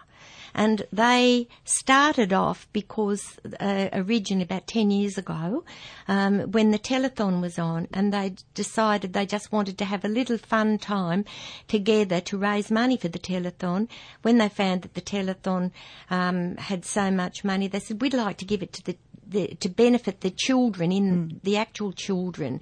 And 0.54 0.84
they 0.92 1.48
started 1.64 2.34
off 2.34 2.68
because 2.74 3.40
uh, 3.60 3.90
originally 3.94 4.44
about 4.44 4.68
10 4.68 4.92
years 4.92 5.18
ago, 5.18 5.64
um, 6.08 6.52
when 6.52 6.72
the 6.72 6.80
telethon 6.80 7.42
was 7.42 7.60
on, 7.60 7.88
and 7.94 8.14
they 8.14 8.36
decided 8.54 9.14
they 9.14 9.26
just 9.26 9.52
wanted 9.52 9.78
to 9.78 9.86
have 9.86 10.04
a 10.06 10.10
little 10.10 10.38
fun 10.38 10.78
time 10.78 11.26
together 11.68 12.22
to 12.22 12.38
raise 12.38 12.72
money 12.72 12.98
for 12.98 13.08
the 13.08 13.20
telethon. 13.20 13.88
When 14.22 14.38
they 14.38 14.50
found 14.50 14.84
that 14.84 14.94
the 14.94 15.02
telethon 15.02 15.72
um, 16.10 16.58
had 16.58 16.86
so 16.86 17.12
much 17.12 17.44
money, 17.44 17.68
they 17.68 17.80
said, 17.80 18.02
we'd 18.02 18.14
like 18.14 18.38
to 18.38 18.46
give 18.46 18.64
it 18.64 18.74
to 18.74 18.84
the 18.84 18.98
the, 19.30 19.56
to 19.60 19.70
benefit 19.70 20.22
the 20.22 20.32
children 20.32 20.92
in 20.92 21.40
the 21.44 21.58
actual 21.58 21.94
children. 21.94 22.62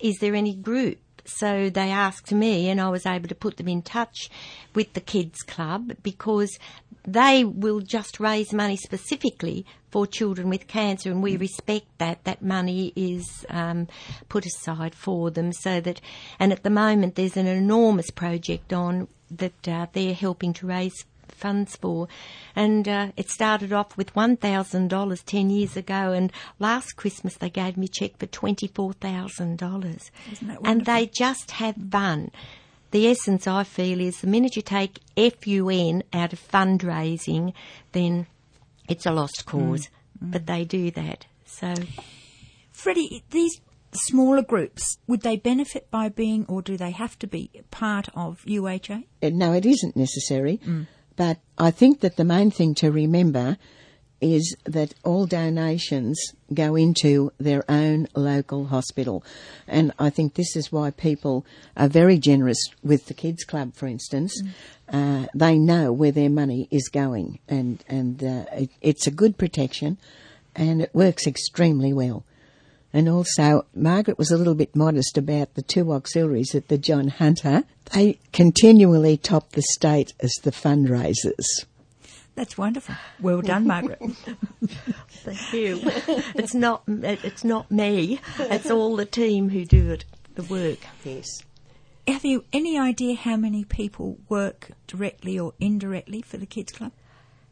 Is 0.00 0.16
there 0.18 0.34
any 0.34 0.54
group? 0.54 0.98
So 1.28 1.70
they 1.70 1.90
asked 1.90 2.32
me, 2.32 2.68
and 2.68 2.80
I 2.80 2.88
was 2.88 3.06
able 3.06 3.28
to 3.28 3.34
put 3.34 3.56
them 3.56 3.68
in 3.68 3.82
touch 3.82 4.30
with 4.74 4.92
the 4.94 5.00
kids 5.00 5.42
club 5.42 5.92
because 6.02 6.58
they 7.06 7.44
will 7.44 7.80
just 7.80 8.20
raise 8.20 8.52
money 8.52 8.76
specifically 8.76 9.64
for 9.90 10.06
children 10.06 10.50
with 10.50 10.66
cancer, 10.66 11.10
and 11.10 11.22
we 11.22 11.36
respect 11.36 11.86
that. 11.98 12.24
That 12.24 12.42
money 12.42 12.92
is 12.94 13.46
um, 13.48 13.88
put 14.28 14.44
aside 14.46 14.94
for 14.94 15.30
them, 15.30 15.52
so 15.52 15.80
that. 15.80 16.00
And 16.38 16.52
at 16.52 16.62
the 16.62 16.70
moment, 16.70 17.14
there's 17.14 17.36
an 17.36 17.46
enormous 17.46 18.10
project 18.10 18.72
on 18.72 19.08
that 19.30 19.68
uh, 19.68 19.86
they're 19.92 20.14
helping 20.14 20.52
to 20.54 20.66
raise 20.66 21.04
funds 21.38 21.76
for. 21.76 22.08
And 22.54 22.86
uh, 22.88 23.08
it 23.16 23.30
started 23.30 23.72
off 23.72 23.96
with 23.96 24.14
$1,000 24.14 25.24
10 25.24 25.50
years 25.50 25.76
ago, 25.76 26.12
and 26.12 26.32
last 26.58 26.96
Christmas 26.96 27.36
they 27.36 27.50
gave 27.50 27.76
me 27.76 27.86
a 27.86 27.88
cheque 27.88 28.18
for 28.18 28.26
$24,000. 28.26 30.10
And 30.64 30.84
they 30.84 31.06
just 31.06 31.52
have 31.52 31.76
fun. 31.90 32.30
The 32.90 33.06
essence, 33.08 33.46
I 33.46 33.64
feel, 33.64 34.00
is 34.00 34.20
the 34.20 34.26
minute 34.26 34.56
you 34.56 34.62
take 34.62 35.00
FUN 35.16 36.02
out 36.12 36.32
of 36.32 36.40
fundraising, 36.48 37.52
then 37.92 38.26
it's 38.88 39.04
a 39.06 39.12
lost 39.12 39.44
cause. 39.46 39.88
But 40.20 40.46
they 40.46 40.64
do 40.64 40.90
that. 40.92 41.26
So, 41.44 41.74
Freddie, 42.72 43.22
these 43.30 43.60
smaller 43.92 44.42
groups, 44.42 44.98
would 45.06 45.20
they 45.22 45.36
benefit 45.36 45.90
by 45.90 46.08
being, 46.08 46.44
or 46.48 46.62
do 46.62 46.76
they 46.76 46.90
have 46.90 47.18
to 47.20 47.26
be 47.26 47.50
part 47.70 48.08
of 48.14 48.42
UHA? 48.46 49.04
Uh, 49.22 49.30
No, 49.32 49.52
it 49.52 49.66
isn't 49.66 49.96
necessary. 49.96 50.60
But 51.18 51.38
I 51.58 51.72
think 51.72 51.98
that 52.00 52.16
the 52.16 52.24
main 52.24 52.52
thing 52.52 52.76
to 52.76 52.92
remember 52.92 53.58
is 54.20 54.56
that 54.64 54.94
all 55.04 55.26
donations 55.26 56.16
go 56.54 56.76
into 56.76 57.32
their 57.38 57.68
own 57.68 58.06
local 58.14 58.66
hospital. 58.66 59.24
And 59.66 59.92
I 59.98 60.10
think 60.10 60.34
this 60.34 60.54
is 60.54 60.70
why 60.70 60.90
people 60.92 61.44
are 61.76 61.88
very 61.88 62.18
generous 62.18 62.58
with 62.84 63.06
the 63.06 63.14
Kids 63.14 63.42
Club, 63.42 63.74
for 63.74 63.86
instance. 63.86 64.32
Mm. 64.40 65.24
Uh, 65.24 65.26
they 65.34 65.58
know 65.58 65.92
where 65.92 66.12
their 66.12 66.30
money 66.30 66.68
is 66.70 66.88
going, 66.88 67.40
and, 67.48 67.84
and 67.88 68.22
uh, 68.22 68.44
it, 68.52 68.70
it's 68.80 69.06
a 69.08 69.12
good 69.12 69.38
protection 69.38 69.98
and 70.54 70.82
it 70.82 70.94
works 70.94 71.26
extremely 71.26 71.92
well. 71.92 72.24
And 72.92 73.08
also, 73.08 73.66
Margaret 73.74 74.18
was 74.18 74.30
a 74.30 74.38
little 74.38 74.54
bit 74.54 74.74
modest 74.74 75.18
about 75.18 75.54
the 75.54 75.62
two 75.62 75.92
auxiliaries 75.92 76.54
at 76.54 76.68
the 76.68 76.78
John 76.78 77.08
Hunter. 77.08 77.64
They 77.92 78.18
continually 78.32 79.16
top 79.16 79.52
the 79.52 79.62
state 79.62 80.14
as 80.20 80.32
the 80.42 80.50
fundraisers. 80.50 81.66
That's 82.34 82.56
wonderful. 82.56 82.94
Well 83.20 83.42
done, 83.42 83.66
Margaret. 83.66 84.00
Thank 85.08 85.52
you. 85.52 85.80
It's 86.36 86.54
not 86.54 86.84
it's 86.86 87.42
not 87.42 87.68
me. 87.68 88.20
It's 88.38 88.70
all 88.70 88.94
the 88.94 89.04
team 89.04 89.48
who 89.48 89.64
do 89.64 89.90
it, 89.90 90.04
the 90.36 90.44
work. 90.44 90.78
Yes. 91.04 91.26
Have 92.06 92.24
you 92.24 92.44
any 92.52 92.78
idea 92.78 93.16
how 93.16 93.36
many 93.36 93.64
people 93.64 94.18
work 94.28 94.70
directly 94.86 95.38
or 95.38 95.52
indirectly 95.58 96.22
for 96.22 96.36
the 96.36 96.46
Kids 96.46 96.70
Club? 96.70 96.92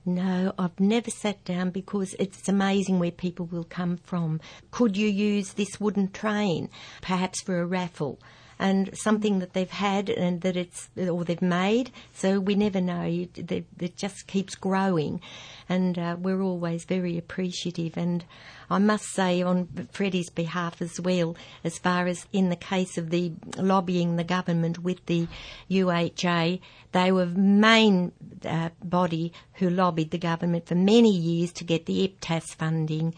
No, 0.09 0.53
I've 0.57 0.79
never 0.79 1.11
sat 1.11 1.45
down 1.45 1.71
because 1.71 2.15
it's 2.21 2.49
amazing 2.49 3.01
where 3.01 3.11
people 3.11 3.47
will 3.47 3.65
come 3.65 3.97
from. 3.97 4.41
Could 4.71 4.97
you 4.97 5.09
use 5.09 5.55
this 5.55 5.81
wooden 5.81 6.13
train, 6.13 6.71
perhaps 7.03 7.43
for 7.43 7.61
a 7.61 7.67
raffle? 7.67 8.21
And 8.59 8.97
something 8.97 9.41
that 9.41 9.53
they've 9.53 9.71
had 9.71 10.09
and 10.09 10.41
that 10.41 10.57
it's 10.57 10.89
or 10.97 11.25
they've 11.25 11.43
made. 11.43 11.91
So 12.15 12.41
we 12.41 12.55
never 12.55 12.81
know. 12.81 13.03
It 13.05 13.97
just 13.97 14.27
keeps 14.27 14.55
growing, 14.55 15.21
and 15.69 15.99
uh, 15.99 16.17
we're 16.19 16.41
always 16.41 16.85
very 16.85 17.19
appreciative. 17.19 17.97
And 17.97 18.25
I 18.71 18.79
must 18.79 19.05
say, 19.13 19.43
on 19.43 19.69
Freddie's 19.93 20.31
behalf 20.31 20.81
as 20.81 20.99
well, 21.01 21.37
as 21.65 21.79
far 21.79 22.07
as 22.07 22.27
in 22.33 22.49
the 22.49 22.57
case 22.57 22.99
of 22.99 23.11
the 23.11 23.33
lobbying 23.57 24.17
the 24.17 24.25
government 24.25 24.79
with 24.79 25.05
the 25.07 25.29
UHA, 25.71 26.61
they 26.93 27.13
were 27.13 27.27
main 27.27 28.13
uh, 28.45 28.71
body 28.83 29.33
who 29.55 29.71
lobbied 29.71 30.11
the 30.11 30.19
government 30.19 30.67
for 30.67 30.75
many 30.75 31.15
years 31.15 31.53
to 31.53 31.65
get 31.65 31.87
the 31.87 32.09
IPTAAS 32.09 32.55
funding 32.57 33.15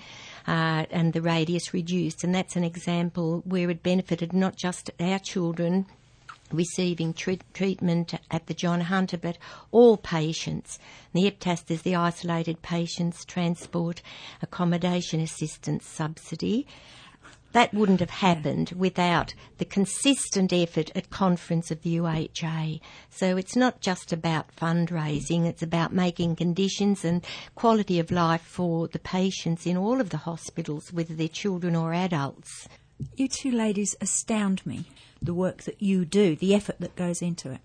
uh, 0.49 0.87
and 0.91 1.13
the 1.13 1.21
radius 1.21 1.75
reduced. 1.75 2.25
And 2.25 2.35
that's 2.35 2.57
an 2.57 2.65
example 2.65 3.43
where 3.45 3.71
it 3.71 3.83
benefited 3.83 4.33
not 4.33 4.57
just 4.57 4.91
our 4.99 5.19
children 5.19 5.87
receiving 6.51 7.13
treat- 7.13 7.45
treatment 7.53 8.15
at 8.31 8.47
the 8.47 8.55
John 8.55 8.81
Hunter, 8.81 9.19
but 9.19 9.37
all 9.71 9.99
patients. 9.99 10.79
The 11.13 11.31
IPTAAS 11.31 11.71
is 11.71 11.83
the 11.83 11.95
Isolated 11.95 12.63
Patients 12.63 13.27
Transport 13.27 14.01
Accommodation 14.41 15.21
Assistance 15.21 15.87
Subsidy. 15.87 16.67
That 17.53 17.73
wouldn't 17.73 18.01
have 18.01 18.11
happened 18.11 18.73
without 18.77 19.33
the 19.57 19.65
consistent 19.65 20.53
effort 20.53 20.91
at 20.95 21.11
conference 21.11 21.71
of 21.71 21.83
the 21.83 21.97
UHA. 21.97 22.81
So 23.11 23.37
it's 23.37 23.57
not 23.57 23.81
just 23.81 24.13
about 24.13 24.55
fundraising, 24.55 25.47
it's 25.47 25.63
about 25.63 25.93
making 25.93 26.37
conditions 26.37 27.05
and 27.05 27.25
quality 27.55 27.99
of 27.99 28.11
life 28.11 28.43
for 28.43 28.89
the 28.89 28.99
patients 28.99 29.67
in 29.67 29.77
all 29.77 30.01
of 30.01 30.11
the 30.11 30.19
hospitals, 30.19 30.93
whether 30.93 31.15
they're 31.15 31.29
children 31.29 31.75
or 31.75 31.95
adults. 31.95 32.69
You 33.17 33.29
two 33.29 33.51
ladies 33.51 33.97
astound 34.01 34.67
me, 34.67 34.85
the 35.23 35.35
work 35.35 35.63
that 35.63 35.81
you 35.81 36.05
do, 36.05 36.37
the 36.37 36.55
effort 36.55 36.81
that 36.81 36.97
goes 36.97 37.23
into 37.23 37.51
it. 37.51 37.61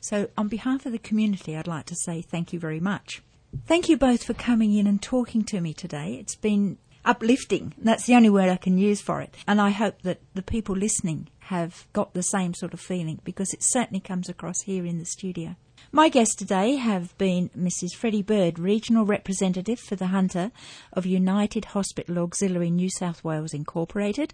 So, 0.00 0.30
on 0.38 0.48
behalf 0.48 0.86
of 0.86 0.92
the 0.92 0.98
community, 0.98 1.56
I'd 1.56 1.66
like 1.66 1.86
to 1.86 1.96
say 1.96 2.22
thank 2.22 2.52
you 2.52 2.58
very 2.58 2.80
much. 2.80 3.22
Thank 3.66 3.88
you 3.88 3.96
both 3.96 4.24
for 4.24 4.32
coming 4.32 4.74
in 4.74 4.86
and 4.86 5.02
talking 5.02 5.44
to 5.44 5.60
me 5.60 5.74
today. 5.74 6.14
It's 6.14 6.36
been 6.36 6.78
uplifting. 7.04 7.74
That's 7.78 8.06
the 8.06 8.14
only 8.14 8.30
word 8.30 8.48
I 8.48 8.56
can 8.56 8.78
use 8.78 9.00
for 9.00 9.20
it. 9.20 9.34
And 9.46 9.60
I 9.60 9.70
hope 9.70 10.02
that 10.02 10.20
the 10.34 10.42
people 10.42 10.76
listening 10.76 11.28
have 11.40 11.86
got 11.92 12.14
the 12.14 12.22
same 12.22 12.54
sort 12.54 12.74
of 12.74 12.80
feeling 12.80 13.20
because 13.24 13.52
it 13.52 13.60
certainly 13.62 14.00
comes 14.00 14.28
across 14.28 14.62
here 14.62 14.84
in 14.86 14.98
the 14.98 15.04
studio. 15.04 15.56
My 15.92 16.08
guests 16.08 16.36
today 16.36 16.76
have 16.76 17.16
been 17.18 17.50
Mrs. 17.58 17.96
Freddie 17.96 18.22
Bird, 18.22 18.60
Regional 18.60 19.04
Representative 19.04 19.80
for 19.80 19.96
the 19.96 20.08
Hunter 20.08 20.52
of 20.92 21.04
United 21.06 21.64
Hospital 21.66 22.18
Auxiliary 22.20 22.70
New 22.70 22.88
South 22.88 23.24
Wales 23.24 23.52
Incorporated, 23.52 24.32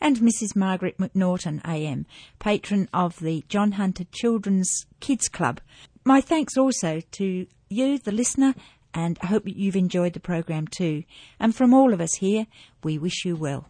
and 0.00 0.16
Mrs. 0.16 0.56
Margaret 0.56 0.98
McNaughton, 0.98 1.60
AM, 1.64 2.06
patron 2.40 2.88
of 2.92 3.20
the 3.20 3.44
John 3.48 3.72
Hunter 3.72 4.04
Children's 4.10 4.86
Kids 4.98 5.28
Club. 5.28 5.60
My 6.04 6.20
thanks 6.20 6.56
also 6.56 7.00
to 7.12 7.46
you, 7.68 7.98
the 7.98 8.12
listener, 8.12 8.54
and 8.96 9.18
I 9.22 9.26
hope 9.26 9.42
you've 9.44 9.76
enjoyed 9.76 10.14
the 10.14 10.20
program 10.20 10.66
too. 10.66 11.04
And 11.38 11.54
from 11.54 11.74
all 11.74 11.92
of 11.92 12.00
us 12.00 12.14
here, 12.14 12.46
we 12.82 12.96
wish 12.96 13.26
you 13.26 13.36
well. 13.36 13.68